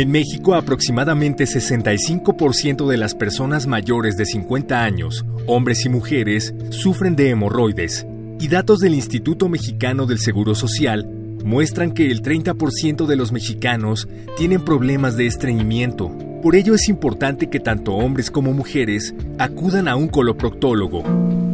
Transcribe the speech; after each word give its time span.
En 0.00 0.10
México, 0.10 0.54
aproximadamente 0.54 1.44
65% 1.44 2.88
de 2.88 2.96
las 2.96 3.14
personas 3.14 3.66
mayores 3.66 4.16
de 4.16 4.24
50 4.24 4.82
años, 4.82 5.26
hombres 5.46 5.84
y 5.84 5.90
mujeres, 5.90 6.54
sufren 6.70 7.16
de 7.16 7.28
hemorroides, 7.28 8.06
y 8.40 8.48
datos 8.48 8.78
del 8.78 8.94
Instituto 8.94 9.50
Mexicano 9.50 10.06
del 10.06 10.18
Seguro 10.18 10.54
Social 10.54 11.06
muestran 11.44 11.92
que 11.92 12.10
el 12.10 12.22
30% 12.22 13.04
de 13.04 13.16
los 13.16 13.30
mexicanos 13.30 14.08
tienen 14.38 14.64
problemas 14.64 15.18
de 15.18 15.26
estreñimiento. 15.26 16.10
Por 16.42 16.56
ello 16.56 16.74
es 16.74 16.88
importante 16.88 17.50
que 17.50 17.60
tanto 17.60 17.92
hombres 17.92 18.30
como 18.30 18.54
mujeres 18.54 19.14
acudan 19.38 19.86
a 19.86 19.96
un 19.96 20.08
coloproctólogo. 20.08 21.49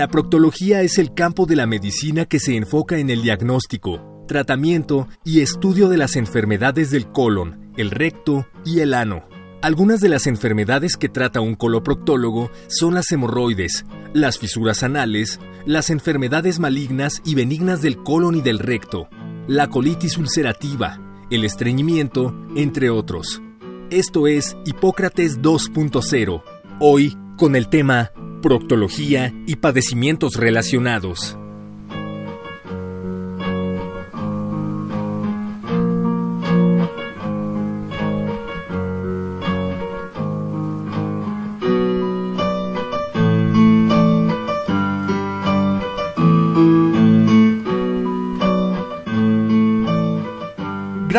La 0.00 0.08
proctología 0.08 0.80
es 0.80 0.96
el 0.96 1.12
campo 1.12 1.44
de 1.44 1.56
la 1.56 1.66
medicina 1.66 2.24
que 2.24 2.40
se 2.40 2.56
enfoca 2.56 2.96
en 2.96 3.10
el 3.10 3.20
diagnóstico, 3.20 4.24
tratamiento 4.26 5.08
y 5.26 5.40
estudio 5.40 5.90
de 5.90 5.98
las 5.98 6.16
enfermedades 6.16 6.90
del 6.90 7.06
colon, 7.06 7.70
el 7.76 7.90
recto 7.90 8.46
y 8.64 8.80
el 8.80 8.94
ano. 8.94 9.28
Algunas 9.60 10.00
de 10.00 10.08
las 10.08 10.26
enfermedades 10.26 10.96
que 10.96 11.10
trata 11.10 11.42
un 11.42 11.54
coloproctólogo 11.54 12.50
son 12.66 12.94
las 12.94 13.12
hemorroides, 13.12 13.84
las 14.14 14.38
fisuras 14.38 14.82
anales, 14.82 15.38
las 15.66 15.90
enfermedades 15.90 16.60
malignas 16.60 17.20
y 17.26 17.34
benignas 17.34 17.82
del 17.82 17.98
colon 17.98 18.36
y 18.36 18.40
del 18.40 18.58
recto, 18.58 19.10
la 19.48 19.68
colitis 19.68 20.16
ulcerativa, 20.16 20.98
el 21.30 21.44
estreñimiento, 21.44 22.34
entre 22.56 22.88
otros. 22.88 23.42
Esto 23.90 24.28
es 24.28 24.56
Hipócrates 24.64 25.42
2.0, 25.42 26.42
hoy 26.80 27.18
con 27.36 27.54
el 27.54 27.68
tema 27.68 28.12
proctología 28.40 29.32
y 29.46 29.56
padecimientos 29.56 30.34
relacionados. 30.34 31.38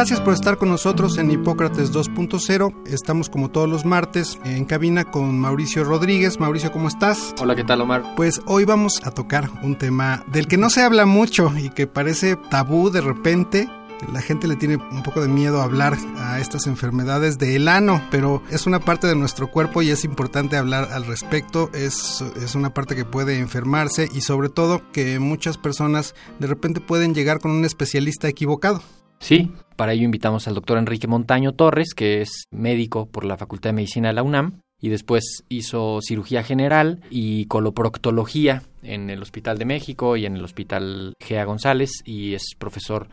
Gracias 0.01 0.19
por 0.19 0.33
estar 0.33 0.57
con 0.57 0.69
nosotros 0.69 1.19
en 1.19 1.29
Hipócrates 1.29 1.93
2.0. 1.93 2.73
Estamos 2.87 3.29
como 3.29 3.51
todos 3.51 3.69
los 3.69 3.85
martes 3.85 4.39
en 4.43 4.65
cabina 4.65 5.05
con 5.05 5.37
Mauricio 5.37 5.83
Rodríguez. 5.83 6.39
Mauricio, 6.39 6.71
¿cómo 6.71 6.87
estás? 6.87 7.35
Hola, 7.39 7.55
¿qué 7.55 7.63
tal 7.63 7.81
Omar? 7.81 8.15
Pues 8.15 8.41
hoy 8.47 8.65
vamos 8.65 8.99
a 9.03 9.11
tocar 9.11 9.51
un 9.61 9.77
tema 9.77 10.25
del 10.31 10.47
que 10.47 10.57
no 10.57 10.71
se 10.71 10.81
habla 10.81 11.05
mucho 11.05 11.53
y 11.55 11.69
que 11.69 11.85
parece 11.85 12.35
tabú 12.49 12.89
de 12.89 13.01
repente. 13.01 13.69
La 14.11 14.21
gente 14.21 14.47
le 14.47 14.55
tiene 14.55 14.77
un 14.77 15.03
poco 15.03 15.21
de 15.21 15.27
miedo 15.27 15.61
a 15.61 15.65
hablar 15.65 15.95
a 16.17 16.39
estas 16.39 16.65
enfermedades 16.65 17.37
del 17.37 17.67
ano, 17.67 18.01
pero 18.09 18.41
es 18.49 18.65
una 18.65 18.79
parte 18.79 19.05
de 19.05 19.15
nuestro 19.15 19.51
cuerpo 19.51 19.83
y 19.83 19.91
es 19.91 20.03
importante 20.03 20.57
hablar 20.57 20.89
al 20.93 21.05
respecto. 21.05 21.69
Es, 21.75 22.23
es 22.43 22.55
una 22.55 22.73
parte 22.73 22.95
que 22.95 23.05
puede 23.05 23.37
enfermarse 23.37 24.09
y 24.11 24.21
sobre 24.21 24.49
todo 24.49 24.81
que 24.93 25.19
muchas 25.19 25.59
personas 25.59 26.15
de 26.39 26.47
repente 26.47 26.81
pueden 26.81 27.13
llegar 27.13 27.39
con 27.39 27.51
un 27.51 27.65
especialista 27.65 28.27
equivocado. 28.27 28.81
Sí, 29.21 29.51
para 29.75 29.93
ello 29.93 30.03
invitamos 30.03 30.47
al 30.47 30.55
doctor 30.55 30.79
Enrique 30.79 31.07
Montaño 31.07 31.53
Torres, 31.53 31.93
que 31.93 32.21
es 32.21 32.45
médico 32.49 33.05
por 33.05 33.23
la 33.23 33.37
Facultad 33.37 33.69
de 33.69 33.73
Medicina 33.73 34.07
de 34.07 34.15
la 34.15 34.23
UNAM 34.23 34.61
y 34.81 34.89
después 34.89 35.43
hizo 35.47 35.99
cirugía 36.01 36.41
general 36.41 37.01
y 37.11 37.45
coloproctología 37.45 38.63
en 38.81 39.11
el 39.11 39.21
Hospital 39.21 39.59
de 39.59 39.65
México 39.65 40.17
y 40.17 40.25
en 40.25 40.35
el 40.35 40.43
Hospital 40.43 41.13
Gea 41.19 41.45
González 41.45 41.91
y 42.03 42.33
es 42.33 42.55
profesor 42.57 43.09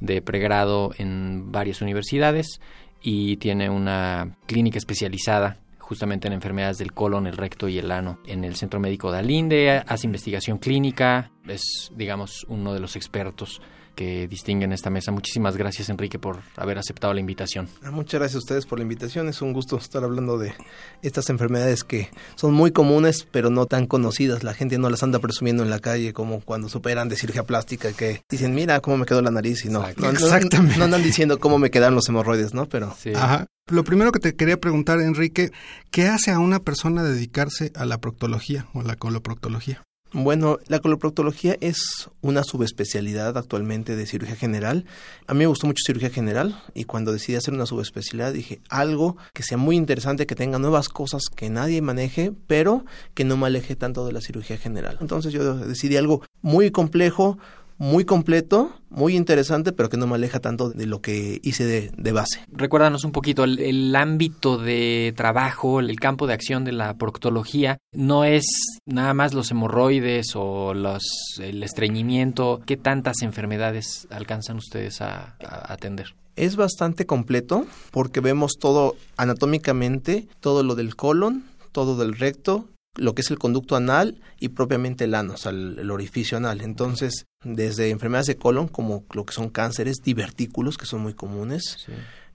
de 0.00 0.20
pregrado 0.20 0.90
en 0.98 1.50
varias 1.52 1.80
universidades 1.80 2.60
y 3.02 3.38
tiene 3.38 3.70
una 3.70 4.36
clínica 4.44 4.76
especializada 4.76 5.58
justamente 5.78 6.26
en 6.26 6.34
enfermedades 6.34 6.76
del 6.76 6.92
colon, 6.92 7.26
el 7.26 7.36
recto 7.38 7.66
y 7.66 7.78
el 7.78 7.92
ano 7.92 8.18
en 8.26 8.44
el 8.44 8.56
Centro 8.56 8.78
Médico 8.78 9.10
de 9.10 9.20
Alinde, 9.20 9.82
hace 9.86 10.06
investigación 10.06 10.58
clínica, 10.58 11.30
es 11.48 11.90
digamos 11.96 12.44
uno 12.50 12.74
de 12.74 12.80
los 12.80 12.94
expertos 12.94 13.62
que 13.96 14.28
distinguen 14.28 14.72
esta 14.72 14.90
mesa. 14.90 15.10
Muchísimas 15.10 15.56
gracias, 15.56 15.88
Enrique, 15.88 16.20
por 16.20 16.38
haber 16.54 16.78
aceptado 16.78 17.12
la 17.12 17.18
invitación. 17.18 17.68
Ah, 17.82 17.90
muchas 17.90 18.20
gracias 18.20 18.36
a 18.36 18.38
ustedes 18.38 18.66
por 18.66 18.78
la 18.78 18.82
invitación. 18.82 19.28
Es 19.28 19.42
un 19.42 19.52
gusto 19.52 19.78
estar 19.78 20.04
hablando 20.04 20.38
de 20.38 20.54
estas 21.02 21.30
enfermedades 21.30 21.82
que 21.82 22.10
son 22.36 22.54
muy 22.54 22.70
comunes, 22.70 23.26
pero 23.28 23.50
no 23.50 23.66
tan 23.66 23.86
conocidas. 23.86 24.44
La 24.44 24.54
gente 24.54 24.78
no 24.78 24.90
las 24.90 25.02
anda 25.02 25.18
presumiendo 25.18 25.64
en 25.64 25.70
la 25.70 25.80
calle 25.80 26.12
como 26.12 26.40
cuando 26.40 26.68
superan 26.68 27.08
de 27.08 27.16
cirugía 27.16 27.42
plástica, 27.42 27.92
que 27.92 28.22
dicen, 28.30 28.54
mira 28.54 28.80
cómo 28.80 28.98
me 28.98 29.06
quedó 29.06 29.22
la 29.22 29.30
nariz 29.30 29.64
y 29.64 29.70
no. 29.70 29.84
No, 29.96 30.10
Exactamente. 30.10 30.78
No, 30.78 30.84
andan 30.84 31.02
diciendo 31.02 31.40
cómo 31.40 31.58
me 31.58 31.70
quedaron 31.70 31.94
los 31.94 32.08
hemorroides, 32.08 32.54
¿no? 32.54 32.66
Pero. 32.68 32.94
Sí. 32.98 33.12
Ajá. 33.14 33.46
Lo 33.68 33.82
primero 33.82 34.12
que 34.12 34.20
te 34.20 34.36
quería 34.36 34.60
preguntar, 34.60 35.00
Enrique, 35.00 35.50
¿qué 35.90 36.06
hace 36.06 36.30
a 36.30 36.38
una 36.38 36.60
persona 36.60 37.02
dedicarse 37.02 37.72
a 37.74 37.84
la 37.84 37.98
proctología 37.98 38.68
o 38.74 38.82
la 38.82 38.94
coloproctología? 38.94 39.82
Bueno, 40.12 40.58
la 40.68 40.78
coloproctología 40.78 41.56
es 41.60 42.08
una 42.22 42.44
subespecialidad 42.44 43.36
actualmente 43.36 43.96
de 43.96 44.06
cirugía 44.06 44.36
general. 44.36 44.84
A 45.26 45.34
mí 45.34 45.40
me 45.40 45.46
gustó 45.46 45.66
mucho 45.66 45.82
cirugía 45.84 46.10
general 46.10 46.62
y 46.74 46.84
cuando 46.84 47.12
decidí 47.12 47.36
hacer 47.36 47.52
una 47.52 47.66
subespecialidad 47.66 48.32
dije 48.32 48.60
algo 48.68 49.16
que 49.32 49.42
sea 49.42 49.58
muy 49.58 49.76
interesante, 49.76 50.26
que 50.26 50.36
tenga 50.36 50.60
nuevas 50.60 50.88
cosas 50.88 51.22
que 51.34 51.50
nadie 51.50 51.82
maneje, 51.82 52.32
pero 52.46 52.84
que 53.14 53.24
no 53.24 53.36
me 53.36 53.48
aleje 53.48 53.74
tanto 53.74 54.06
de 54.06 54.12
la 54.12 54.20
cirugía 54.20 54.58
general. 54.58 54.96
Entonces 55.00 55.32
yo 55.32 55.56
decidí 55.56 55.96
algo 55.96 56.22
muy 56.40 56.70
complejo, 56.70 57.38
muy 57.78 58.04
completo, 58.04 58.72
muy 58.88 59.16
interesante, 59.16 59.72
pero 59.72 59.88
que 59.88 59.96
no 59.96 60.06
me 60.06 60.14
aleja 60.14 60.40
tanto 60.40 60.70
de 60.70 60.86
lo 60.86 61.00
que 61.00 61.40
hice 61.42 61.64
de, 61.64 62.12
base. 62.12 62.40
Recuérdanos 62.50 63.04
un 63.04 63.12
poquito, 63.12 63.44
el, 63.44 63.94
ámbito 63.94 64.56
de 64.56 65.12
trabajo, 65.16 65.80
el 65.80 65.98
campo 66.00 66.26
de 66.26 66.34
acción 66.34 66.64
de 66.64 66.72
la 66.72 66.94
proctología, 66.94 67.78
no 67.92 68.24
es 68.24 68.44
nada 68.86 69.12
más 69.14 69.34
los 69.34 69.50
hemorroides 69.50 70.34
o 70.34 70.72
los, 70.74 71.02
el 71.40 71.62
estreñimiento. 71.62 72.60
¿Qué 72.64 72.76
tantas 72.76 73.22
enfermedades 73.22 74.06
alcanzan 74.10 74.56
ustedes 74.56 75.00
a, 75.00 75.36
a 75.40 75.72
atender? 75.72 76.14
Es 76.36 76.56
bastante 76.56 77.06
completo 77.06 77.66
porque 77.90 78.20
vemos 78.20 78.52
todo 78.58 78.94
anatómicamente, 79.16 80.28
todo 80.40 80.62
lo 80.62 80.74
del 80.74 80.96
colon, 80.96 81.44
todo 81.72 81.96
del 81.96 82.14
recto, 82.14 82.68
lo 82.96 83.14
que 83.14 83.22
es 83.22 83.30
el 83.30 83.38
conducto 83.38 83.76
anal 83.76 84.20
y 84.40 84.48
propiamente 84.48 85.04
el 85.04 85.14
ano, 85.14 85.34
o 85.34 85.36
sea, 85.36 85.52
el, 85.52 85.90
orificio 85.90 86.36
anal. 86.36 86.60
Entonces, 86.60 87.26
desde 87.44 87.90
enfermedades 87.90 88.26
de 88.26 88.36
colon, 88.36 88.68
como 88.68 89.04
lo 89.12 89.24
que 89.24 89.34
son 89.34 89.50
cánceres, 89.50 89.96
divertículos, 90.02 90.78
que 90.78 90.86
son 90.86 91.00
muy 91.00 91.14
comunes, 91.14 91.86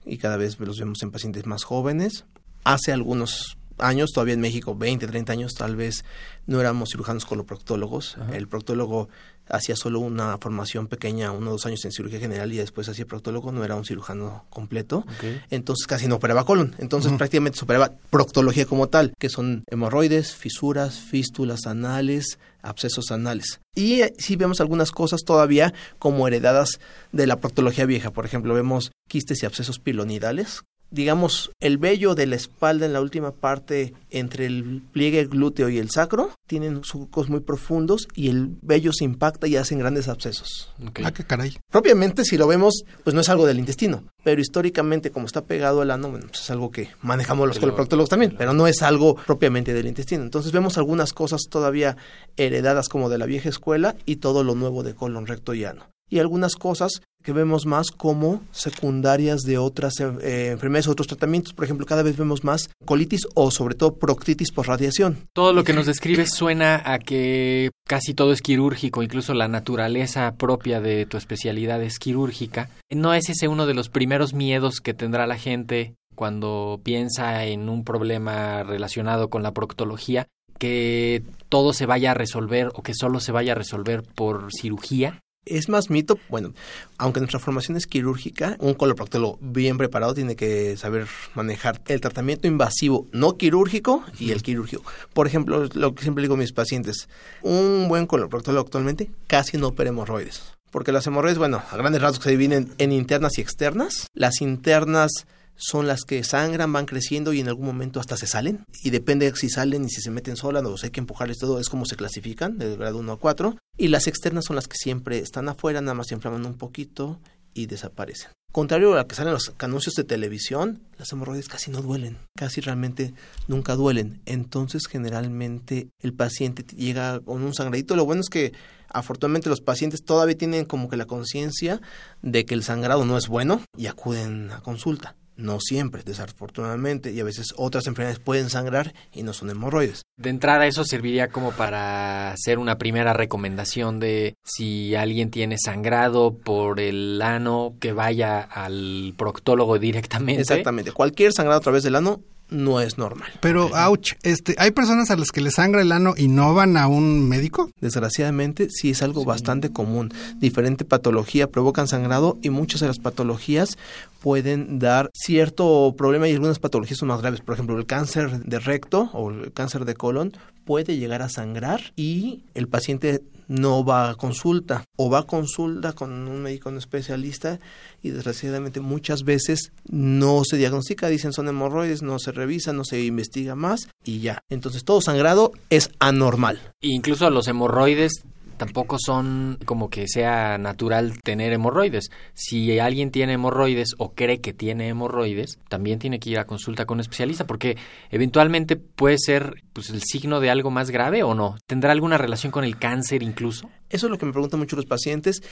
y 0.04 0.18
cada 0.18 0.36
vez 0.36 0.58
los 0.58 0.78
vemos 0.78 1.02
en 1.02 1.10
pacientes 1.10 1.46
más 1.46 1.64
jóvenes. 1.64 2.24
Hace 2.64 2.92
algunos 2.92 3.56
años, 3.78 4.10
todavía 4.12 4.34
en 4.34 4.40
México, 4.40 4.74
20, 4.74 5.06
30 5.06 5.32
años, 5.32 5.54
tal 5.54 5.76
vez 5.76 6.04
no 6.46 6.60
éramos 6.60 6.90
cirujanos 6.90 7.24
coloproctólogos. 7.24 8.16
El 8.32 8.48
proctólogo 8.48 9.08
hacía 9.48 9.76
solo 9.76 10.00
una 10.00 10.38
formación 10.38 10.86
pequeña, 10.86 11.32
uno 11.32 11.48
o 11.48 11.52
dos 11.52 11.66
años 11.66 11.84
en 11.84 11.92
cirugía 11.92 12.18
general 12.18 12.52
y 12.52 12.56
después 12.56 12.88
hacía 12.88 13.06
proctólogo, 13.06 13.52
no 13.52 13.64
era 13.64 13.76
un 13.76 13.84
cirujano 13.84 14.46
completo. 14.50 15.04
Entonces 15.50 15.86
casi 15.86 16.08
no 16.08 16.16
operaba 16.16 16.44
colon. 16.44 16.74
Entonces 16.78 17.12
prácticamente 17.12 17.58
se 17.58 17.64
operaba 17.64 17.92
proctología 18.10 18.66
como 18.66 18.88
tal, 18.88 19.12
que 19.18 19.28
son 19.28 19.64
hemorroides, 19.70 20.34
fisuras, 20.34 20.98
fístulas 20.98 21.66
anales, 21.66 22.38
abscesos 22.62 23.10
anales. 23.10 23.60
Y 23.74 24.02
eh, 24.02 24.12
sí 24.18 24.36
vemos 24.36 24.60
algunas 24.60 24.90
cosas 24.90 25.22
todavía 25.24 25.74
como 25.98 26.26
heredadas 26.28 26.78
de 27.12 27.26
la 27.26 27.36
proctología 27.36 27.86
vieja. 27.86 28.10
Por 28.10 28.24
ejemplo, 28.24 28.54
vemos 28.54 28.92
quistes 29.08 29.42
y 29.42 29.46
abscesos 29.46 29.78
pilonidales 29.78 30.62
digamos, 30.92 31.50
el 31.58 31.78
vello 31.78 32.14
de 32.14 32.26
la 32.26 32.36
espalda 32.36 32.86
en 32.86 32.92
la 32.92 33.00
última 33.00 33.32
parte 33.32 33.94
entre 34.10 34.46
el 34.46 34.82
pliegue 34.92 35.24
glúteo 35.24 35.68
y 35.68 35.78
el 35.78 35.90
sacro 35.90 36.30
tienen 36.46 36.84
surcos 36.84 37.28
muy 37.28 37.40
profundos 37.40 38.06
y 38.14 38.28
el 38.28 38.56
vello 38.60 38.92
se 38.92 39.04
impacta 39.04 39.48
y 39.48 39.56
hacen 39.56 39.78
grandes 39.78 40.08
abscesos. 40.08 40.72
Ah, 41.02 41.10
qué 41.12 41.24
caray. 41.24 41.56
Propiamente, 41.70 42.24
si 42.24 42.36
lo 42.36 42.46
vemos, 42.46 42.84
pues 43.02 43.14
no 43.14 43.22
es 43.22 43.28
algo 43.30 43.46
del 43.46 43.58
intestino, 43.58 44.04
pero 44.22 44.40
históricamente, 44.40 45.10
como 45.10 45.26
está 45.26 45.44
pegado 45.44 45.80
al 45.80 45.90
ano, 45.90 46.10
bueno, 46.10 46.26
pues 46.28 46.40
es 46.40 46.50
algo 46.50 46.70
que 46.70 46.90
manejamos 47.00 47.48
los 47.48 47.58
coloproctólogos 47.58 48.10
también, 48.10 48.34
pero 48.36 48.52
no 48.52 48.66
es 48.66 48.82
algo 48.82 49.16
propiamente 49.16 49.72
del 49.72 49.86
intestino. 49.86 50.22
Entonces 50.22 50.52
vemos 50.52 50.76
algunas 50.76 51.12
cosas 51.12 51.42
todavía 51.48 51.96
heredadas 52.36 52.88
como 52.88 53.08
de 53.08 53.18
la 53.18 53.26
vieja 53.26 53.48
escuela 53.48 53.96
y 54.04 54.16
todo 54.16 54.44
lo 54.44 54.54
nuevo 54.54 54.82
de 54.82 54.94
colon 54.94 55.26
recto 55.26 55.54
y 55.54 55.64
ano. 55.64 55.86
Y 56.12 56.18
algunas 56.18 56.56
cosas 56.56 57.00
que 57.22 57.32
vemos 57.32 57.64
más 57.64 57.90
como 57.90 58.42
secundarias 58.50 59.40
de 59.42 59.56
otras 59.56 59.94
eh, 59.98 60.50
enfermedades, 60.50 60.88
otros 60.88 61.06
tratamientos. 61.06 61.54
Por 61.54 61.64
ejemplo, 61.64 61.86
cada 61.86 62.02
vez 62.02 62.18
vemos 62.18 62.44
más 62.44 62.68
colitis 62.84 63.22
o 63.34 63.50
sobre 63.50 63.76
todo 63.76 63.94
proctitis 63.94 64.52
por 64.52 64.68
radiación. 64.68 65.16
Todo 65.32 65.54
lo 65.54 65.64
que 65.64 65.72
nos 65.72 65.86
describes 65.86 66.34
suena 66.34 66.82
a 66.84 66.98
que 66.98 67.70
casi 67.88 68.12
todo 68.12 68.32
es 68.32 68.42
quirúrgico, 68.42 69.02
incluso 69.02 69.32
la 69.32 69.48
naturaleza 69.48 70.34
propia 70.36 70.82
de 70.82 71.06
tu 71.06 71.16
especialidad 71.16 71.82
es 71.82 71.98
quirúrgica. 71.98 72.68
¿No 72.90 73.14
es 73.14 73.30
ese 73.30 73.48
uno 73.48 73.64
de 73.64 73.72
los 73.72 73.88
primeros 73.88 74.34
miedos 74.34 74.80
que 74.80 74.92
tendrá 74.92 75.26
la 75.26 75.38
gente 75.38 75.94
cuando 76.14 76.78
piensa 76.82 77.46
en 77.46 77.70
un 77.70 77.84
problema 77.84 78.64
relacionado 78.64 79.30
con 79.30 79.42
la 79.42 79.52
proctología? 79.52 80.26
Que 80.58 81.22
todo 81.48 81.72
se 81.72 81.86
vaya 81.86 82.10
a 82.10 82.14
resolver 82.14 82.68
o 82.74 82.82
que 82.82 82.92
solo 82.94 83.18
se 83.18 83.32
vaya 83.32 83.52
a 83.52 83.56
resolver 83.56 84.02
por 84.02 84.52
cirugía. 84.52 85.21
Es 85.44 85.68
más 85.68 85.90
mito, 85.90 86.20
bueno, 86.28 86.54
aunque 86.98 87.18
nuestra 87.18 87.40
formación 87.40 87.76
es 87.76 87.88
quirúrgica, 87.88 88.56
un 88.60 88.74
coloproctólogo 88.74 89.38
bien 89.40 89.76
preparado 89.76 90.14
tiene 90.14 90.36
que 90.36 90.76
saber 90.76 91.08
manejar 91.34 91.82
el 91.88 92.00
tratamiento 92.00 92.46
invasivo 92.46 93.08
no 93.10 93.36
quirúrgico 93.36 94.04
y 94.20 94.30
el 94.30 94.42
quirúrgico. 94.42 94.84
Por 95.12 95.26
ejemplo, 95.26 95.68
lo 95.74 95.94
que 95.96 96.02
siempre 96.02 96.22
digo 96.22 96.34
a 96.34 96.38
mis 96.38 96.52
pacientes, 96.52 97.08
un 97.42 97.86
buen 97.88 98.06
coloproctólogo 98.06 98.64
actualmente 98.64 99.10
casi 99.26 99.58
no 99.58 99.68
opera 99.68 99.90
hemorroides. 99.90 100.42
Porque 100.70 100.92
las 100.92 101.08
hemorroides, 101.08 101.38
bueno, 101.38 101.60
a 101.70 101.76
grandes 101.76 102.02
rasgos 102.02 102.22
se 102.22 102.30
dividen 102.30 102.72
en 102.78 102.92
internas 102.92 103.36
y 103.36 103.40
externas. 103.40 104.06
Las 104.14 104.40
internas 104.42 105.26
son 105.56 105.86
las 105.86 106.02
que 106.02 106.24
sangran, 106.24 106.72
van 106.72 106.86
creciendo 106.86 107.32
y 107.32 107.40
en 107.40 107.48
algún 107.48 107.66
momento 107.66 108.00
hasta 108.00 108.16
se 108.16 108.26
salen. 108.26 108.64
Y 108.82 108.90
depende 108.90 109.30
de 109.30 109.36
si 109.36 109.48
salen 109.48 109.84
y 109.84 109.90
si 109.90 110.00
se 110.00 110.10
meten 110.10 110.36
solas 110.36 110.64
o 110.64 110.76
si 110.76 110.86
hay 110.86 110.90
que 110.90 111.00
empujarles 111.00 111.38
todo, 111.38 111.58
es 111.58 111.68
como 111.68 111.86
se 111.86 111.96
clasifican, 111.96 112.58
del 112.58 112.76
grado 112.76 112.98
1 112.98 113.12
a 113.12 113.18
4. 113.18 113.56
Y 113.76 113.88
las 113.88 114.06
externas 114.06 114.44
son 114.44 114.56
las 114.56 114.68
que 114.68 114.76
siempre 114.76 115.18
están 115.18 115.48
afuera, 115.48 115.80
nada 115.80 115.94
más 115.94 116.08
se 116.08 116.14
inflaman 116.14 116.46
un 116.46 116.58
poquito 116.58 117.20
y 117.54 117.66
desaparecen. 117.66 118.30
Contrario 118.52 118.92
a 118.92 118.96
lo 118.98 119.06
que 119.06 119.14
salen 119.14 119.32
los 119.32 119.54
anuncios 119.58 119.94
de 119.94 120.04
televisión, 120.04 120.82
las 120.98 121.10
hemorroides 121.10 121.48
casi 121.48 121.70
no 121.70 121.80
duelen, 121.80 122.18
casi 122.36 122.60
realmente 122.60 123.14
nunca 123.48 123.76
duelen. 123.76 124.20
Entonces, 124.26 124.86
generalmente 124.86 125.88
el 126.00 126.12
paciente 126.12 126.62
llega 126.76 127.20
con 127.20 127.42
un 127.42 127.54
sangradito. 127.54 127.96
Lo 127.96 128.04
bueno 128.04 128.20
es 128.20 128.28
que 128.28 128.52
afortunadamente 128.90 129.48
los 129.48 129.62
pacientes 129.62 130.04
todavía 130.04 130.36
tienen 130.36 130.66
como 130.66 130.90
que 130.90 130.98
la 130.98 131.06
conciencia 131.06 131.80
de 132.20 132.44
que 132.44 132.52
el 132.52 132.62
sangrado 132.62 133.06
no 133.06 133.16
es 133.16 133.26
bueno 133.26 133.62
y 133.74 133.86
acuden 133.86 134.50
a 134.50 134.60
consulta. 134.60 135.16
No 135.36 135.60
siempre, 135.60 136.02
desafortunadamente, 136.04 137.12
y 137.12 137.20
a 137.20 137.24
veces 137.24 137.54
otras 137.56 137.86
enfermedades 137.86 138.18
pueden 138.18 138.50
sangrar 138.50 138.94
y 139.12 139.22
no 139.22 139.32
son 139.32 139.50
hemorroides. 139.50 140.02
De 140.16 140.30
entrada 140.30 140.66
eso 140.66 140.84
serviría 140.84 141.28
como 141.28 141.52
para 141.52 142.32
hacer 142.32 142.58
una 142.58 142.78
primera 142.78 143.12
recomendación 143.12 143.98
de 143.98 144.34
si 144.44 144.94
alguien 144.94 145.30
tiene 145.30 145.56
sangrado 145.58 146.36
por 146.36 146.80
el 146.80 147.20
ano, 147.22 147.74
que 147.80 147.92
vaya 147.92 148.40
al 148.40 149.14
proctólogo 149.16 149.78
directamente. 149.78 150.42
Exactamente. 150.42 150.92
Cualquier 150.92 151.32
sangrado 151.32 151.58
a 151.58 151.62
través 151.62 151.82
del 151.82 151.96
ano 151.96 152.20
no 152.52 152.80
es 152.80 152.98
normal. 152.98 153.30
Pero, 153.40 153.70
ouch, 153.74 154.12
este, 154.22 154.54
¿hay 154.58 154.70
personas 154.70 155.10
a 155.10 155.16
las 155.16 155.30
que 155.30 155.40
les 155.40 155.54
sangra 155.54 155.82
el 155.82 155.92
ano 155.92 156.14
y 156.16 156.28
no 156.28 156.54
van 156.54 156.76
a 156.76 156.86
un 156.86 157.28
médico? 157.28 157.70
Desgraciadamente, 157.80 158.68
sí 158.70 158.90
es 158.90 159.02
algo 159.02 159.24
bastante 159.24 159.72
común. 159.72 160.12
Diferente 160.36 160.84
patología 160.84 161.50
provocan 161.50 161.88
sangrado 161.88 162.38
y 162.42 162.50
muchas 162.50 162.80
de 162.80 162.88
las 162.88 162.98
patologías 162.98 163.78
pueden 164.20 164.78
dar 164.78 165.10
cierto 165.14 165.94
problema 165.98 166.28
y 166.28 166.32
algunas 166.32 166.58
patologías 166.58 166.98
son 166.98 167.08
más 167.08 167.20
graves. 167.20 167.40
Por 167.40 167.54
ejemplo, 167.54 167.76
el 167.76 167.86
cáncer 167.86 168.44
de 168.44 168.58
recto 168.60 169.10
o 169.12 169.30
el 169.30 169.52
cáncer 169.52 169.84
de 169.84 169.94
colon 169.94 170.32
puede 170.64 170.96
llegar 170.96 171.22
a 171.22 171.28
sangrar 171.28 171.92
y 171.96 172.42
el 172.54 172.68
paciente 172.68 173.22
no 173.48 173.84
va 173.84 174.10
a 174.10 174.14
consulta 174.14 174.84
o 174.96 175.10
va 175.10 175.20
a 175.20 175.22
consulta 175.26 175.92
con 175.92 176.10
un 176.28 176.42
médico 176.42 176.70
especialista 176.70 177.58
y 178.02 178.10
desgraciadamente 178.10 178.80
muchas 178.80 179.24
veces 179.24 179.72
no 179.88 180.42
se 180.44 180.56
diagnostica, 180.56 181.08
dicen 181.08 181.32
son 181.32 181.48
hemorroides, 181.48 182.02
no 182.02 182.18
se 182.18 182.32
revisa, 182.32 182.72
no 182.72 182.84
se 182.84 183.02
investiga 183.02 183.54
más 183.54 183.88
y 184.04 184.20
ya. 184.20 184.42
Entonces 184.48 184.84
todo 184.84 185.00
sangrado 185.00 185.52
es 185.70 185.90
anormal. 185.98 186.60
Incluso 186.80 187.28
los 187.30 187.48
hemorroides 187.48 188.24
tampoco 188.56 188.96
son 188.98 189.58
como 189.64 189.90
que 189.90 190.08
sea 190.08 190.58
natural 190.58 191.18
tener 191.22 191.52
hemorroides. 191.52 192.10
Si 192.34 192.78
alguien 192.78 193.10
tiene 193.10 193.34
hemorroides 193.34 193.94
o 193.98 194.12
cree 194.12 194.40
que 194.40 194.52
tiene 194.52 194.88
hemorroides, 194.88 195.58
también 195.68 195.98
tiene 195.98 196.20
que 196.20 196.30
ir 196.30 196.38
a 196.38 196.46
consulta 196.46 196.86
con 196.86 196.96
un 196.96 197.00
especialista 197.00 197.46
porque 197.46 197.76
eventualmente 198.10 198.76
puede 198.76 199.18
ser 199.18 199.62
pues 199.72 199.90
el 199.90 200.02
signo 200.02 200.40
de 200.40 200.50
algo 200.50 200.70
más 200.70 200.90
grave 200.90 201.22
o 201.22 201.34
no. 201.34 201.56
¿Tendrá 201.66 201.92
alguna 201.92 202.18
relación 202.18 202.52
con 202.52 202.64
el 202.64 202.78
cáncer 202.78 203.22
incluso? 203.22 203.70
Eso 203.90 204.06
es 204.06 204.10
lo 204.10 204.18
que 204.18 204.26
me 204.26 204.32
preguntan 204.32 204.60
mucho 204.60 204.76
los 204.76 204.86
pacientes. 204.86 205.42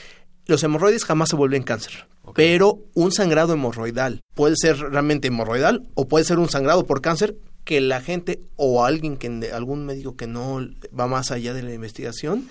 Los 0.47 0.63
hemorroides 0.63 1.05
jamás 1.05 1.29
se 1.29 1.35
vuelven 1.35 1.63
cáncer, 1.63 2.07
pero 2.33 2.79
un 2.95 3.11
sangrado 3.11 3.53
hemorroidal 3.53 4.21
puede 4.33 4.55
ser 4.57 4.77
realmente 4.77 5.27
hemorroidal 5.27 5.87
o 5.93 6.07
puede 6.07 6.25
ser 6.25 6.39
un 6.39 6.49
sangrado 6.49 6.85
por 6.85 7.01
cáncer 7.01 7.35
que 7.63 7.79
la 7.79 8.01
gente 8.01 8.39
o 8.55 8.83
alguien 8.85 9.17
que 9.17 9.27
algún 9.53 9.85
médico 9.85 10.15
que 10.15 10.27
no 10.27 10.59
va 10.97 11.07
más 11.07 11.31
allá 11.31 11.53
de 11.53 11.63
la 11.63 11.73
investigación 11.73 12.49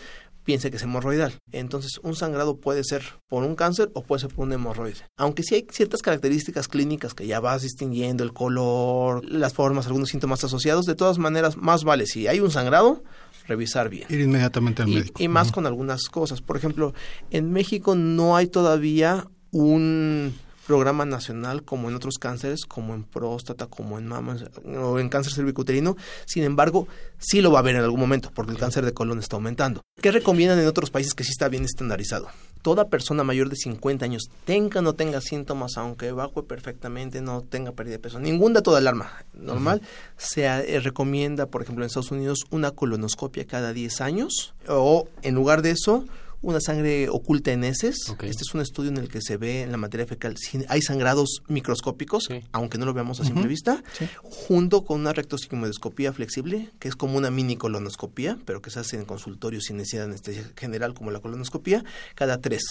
piense 0.51 0.69
que 0.73 0.79
es 0.79 0.83
hemorroidal. 0.83 1.33
Entonces, 1.53 2.01
un 2.03 2.17
sangrado 2.17 2.57
puede 2.57 2.83
ser 2.83 3.05
por 3.29 3.45
un 3.45 3.55
cáncer 3.55 3.93
o 3.95 4.03
puede 4.03 4.23
ser 4.23 4.31
por 4.35 4.47
un 4.47 4.53
hemorroide. 4.53 4.97
Aunque 5.17 5.45
sí 5.45 5.55
hay 5.55 5.67
ciertas 5.71 6.03
características 6.03 6.67
clínicas 6.67 7.15
que 7.15 7.25
ya 7.29 7.39
vas 7.39 7.63
distinguiendo, 7.63 8.25
el 8.25 8.33
color, 8.33 9.25
las 9.25 9.55
formas, 9.55 9.87
algunos 9.87 10.09
síntomas 10.09 10.43
asociados, 10.43 10.87
de 10.87 10.97
todas 10.97 11.19
maneras, 11.19 11.57
más 11.57 11.85
vale 11.85 12.07
si 12.07 12.27
hay 12.27 12.41
un 12.41 12.51
sangrado, 12.51 13.05
revisar 13.47 13.89
bien. 13.91 14.07
Ir 14.09 14.19
inmediatamente 14.23 14.83
al 14.83 14.89
Y, 14.89 14.95
médico. 14.97 15.23
y 15.23 15.29
más 15.29 15.53
con 15.53 15.67
algunas 15.67 16.09
cosas. 16.09 16.41
Por 16.41 16.57
ejemplo, 16.57 16.95
en 17.31 17.53
México 17.53 17.95
no 17.95 18.35
hay 18.37 18.49
todavía 18.49 19.29
un 19.53 20.35
programa 20.71 21.05
nacional 21.05 21.65
como 21.65 21.89
en 21.89 21.97
otros 21.97 22.19
cánceres, 22.19 22.65
como 22.65 22.95
en 22.95 23.03
próstata, 23.03 23.67
como 23.67 23.99
en 23.99 24.07
mama 24.07 24.37
o 24.81 25.01
en 25.01 25.09
cáncer 25.09 25.33
cervicuterino. 25.33 25.97
Sin 26.27 26.45
embargo, 26.45 26.87
sí 27.19 27.41
lo 27.41 27.51
va 27.51 27.59
a 27.59 27.63
haber 27.63 27.75
en 27.75 27.83
algún 27.83 27.99
momento 27.99 28.31
porque 28.33 28.53
el 28.53 28.59
cáncer 28.59 28.85
de 28.85 28.95
colon 28.95 29.19
está 29.19 29.35
aumentando. 29.35 29.81
¿Qué 30.01 30.13
recomiendan 30.13 30.61
en 30.61 30.69
otros 30.69 30.93
países 30.93 31.15
que 31.15 31.25
sí 31.25 31.31
está 31.33 31.49
bien 31.49 31.65
estandarizado? 31.65 32.29
Toda 32.63 32.87
persona 32.87 33.25
mayor 33.25 33.49
de 33.49 33.57
50 33.57 34.05
años, 34.05 34.31
tenga 34.45 34.79
o 34.79 34.83
no 34.83 34.93
tenga 34.93 35.21
síntomas, 35.21 35.77
aunque 35.77 36.07
evacue 36.07 36.45
perfectamente, 36.45 37.21
no 37.21 37.43
tenga 37.43 37.73
pérdida 37.73 37.95
de 37.95 37.99
peso, 37.99 38.21
ningún 38.21 38.53
dato 38.53 38.71
de 38.71 38.79
alarma 38.79 39.11
normal, 39.35 39.83
se 40.19 40.45
eh, 40.45 40.79
recomienda, 40.79 41.47
por 41.47 41.63
ejemplo, 41.63 41.83
en 41.83 41.89
Estados 41.89 42.13
Unidos, 42.13 42.45
una 42.51 42.71
colonoscopia 42.71 43.45
cada 43.45 43.73
10 43.73 44.01
años 44.03 44.55
o, 44.69 45.09
en 45.23 45.35
lugar 45.35 45.63
de 45.63 45.73
eso, 45.73 46.05
una 46.43 46.59
sangre 46.61 47.09
oculta 47.11 47.53
en 47.53 47.65
heces. 47.65 47.97
Ok. 48.09 48.23
Este 48.25 48.43
es 48.43 48.55
un 48.55 48.61
estudio 48.63 48.91
en 48.91 48.97
el 48.97 49.09
que 49.09 49.21
se 49.21 49.37
ve 49.37 49.63
en 49.63 49.71
la 49.73 49.77
materia 49.77 50.07
fecal 50.07 50.37
si 50.39 50.65
hay 50.69 50.81
sangrados 50.81 51.43
microscópicos, 51.49 52.25
Sí. 52.29 52.41
aunque 52.53 52.79
no 52.79 52.87
lo 52.87 52.95
veamos 52.95 53.21
a 53.21 53.25
simple 53.25 53.47
vista, 53.47 53.83
Sí. 53.93 54.09
junto 54.23 54.85
con 54.85 55.01
una 55.01 55.13
rectosigmoidoscopía 55.13 56.13
flexible, 56.13 56.71
que 56.79 56.89
es 56.89 56.97
como 56.97 57.19
una 57.19 57.31
mini 57.31 57.57
colonoscopía, 57.57 58.39
pero 58.47 58.63
que 58.63 58.71
se 58.71 58.81
hace 58.81 58.97
en 58.97 59.05
consultorio 59.05 59.61
sin 59.61 59.77
necesidad 59.77 60.03
de 60.03 60.09
anestesia 60.13 60.51
general 60.57 60.95
como 60.95 61.11
la 61.11 61.21
colonoscopía, 61.21 61.85
cada 62.15 62.41
tres. 62.41 62.63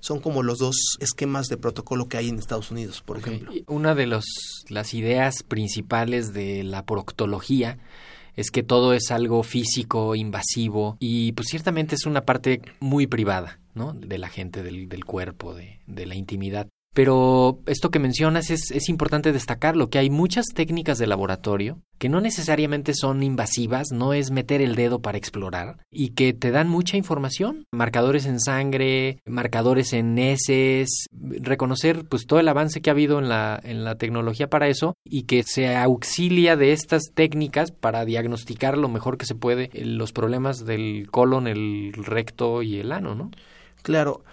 Son 0.00 0.20
como 0.20 0.42
los 0.42 0.58
dos 0.58 0.76
esquemas 1.00 1.46
de 1.48 1.56
protocolo 1.56 2.08
que 2.08 2.18
hay 2.18 2.28
en 2.28 2.38
Estados 2.38 2.70
Unidos, 2.70 3.02
por 3.02 3.16
ejemplo. 3.18 3.50
Una 3.66 3.94
de 3.94 4.06
los, 4.06 4.26
las 4.68 4.92
ideas 4.92 5.42
principales 5.42 6.34
de 6.34 6.62
la 6.64 6.84
proctología 6.84 7.78
es 8.36 8.50
que 8.50 8.62
todo 8.62 8.92
es 8.92 9.10
algo 9.10 9.42
físico, 9.42 10.14
invasivo 10.14 10.96
y 11.00 11.32
pues 11.32 11.48
ciertamente 11.48 11.94
es 11.94 12.06
una 12.06 12.22
parte 12.22 12.60
muy 12.80 13.06
privada, 13.06 13.58
¿no? 13.74 13.92
De 13.92 14.18
la 14.18 14.28
gente, 14.28 14.62
del, 14.62 14.88
del 14.88 15.04
cuerpo, 15.04 15.54
de, 15.54 15.80
de 15.86 16.06
la 16.06 16.14
intimidad. 16.14 16.68
Pero 16.96 17.58
esto 17.66 17.90
que 17.90 17.98
mencionas 17.98 18.48
es, 18.48 18.70
es 18.70 18.88
importante 18.88 19.30
destacarlo, 19.30 19.90
que 19.90 19.98
hay 19.98 20.08
muchas 20.08 20.46
técnicas 20.54 20.96
de 20.96 21.06
laboratorio 21.06 21.82
que 21.98 22.08
no 22.08 22.22
necesariamente 22.22 22.94
son 22.94 23.22
invasivas, 23.22 23.88
no 23.92 24.14
es 24.14 24.30
meter 24.30 24.62
el 24.62 24.76
dedo 24.76 25.02
para 25.02 25.18
explorar 25.18 25.76
y 25.90 26.10
que 26.14 26.32
te 26.32 26.50
dan 26.50 26.70
mucha 26.70 26.96
información, 26.96 27.66
marcadores 27.70 28.24
en 28.24 28.40
sangre, 28.40 29.18
marcadores 29.26 29.92
en 29.92 30.18
heces, 30.18 31.08
reconocer 31.12 32.06
pues 32.08 32.24
todo 32.24 32.40
el 32.40 32.48
avance 32.48 32.80
que 32.80 32.88
ha 32.88 32.94
habido 32.94 33.18
en 33.18 33.28
la, 33.28 33.60
en 33.62 33.84
la 33.84 33.96
tecnología 33.96 34.48
para 34.48 34.68
eso 34.68 34.94
y 35.04 35.24
que 35.24 35.42
se 35.42 35.76
auxilia 35.76 36.56
de 36.56 36.72
estas 36.72 37.10
técnicas 37.12 37.72
para 37.72 38.06
diagnosticar 38.06 38.78
lo 38.78 38.88
mejor 38.88 39.18
que 39.18 39.26
se 39.26 39.34
puede 39.34 39.68
los 39.74 40.12
problemas 40.12 40.64
del 40.64 41.08
colon, 41.10 41.46
el 41.46 41.92
recto 41.92 42.62
y 42.62 42.78
el 42.78 42.90
ano, 42.90 43.14
¿no? 43.14 43.30
Claro. 43.82 44.24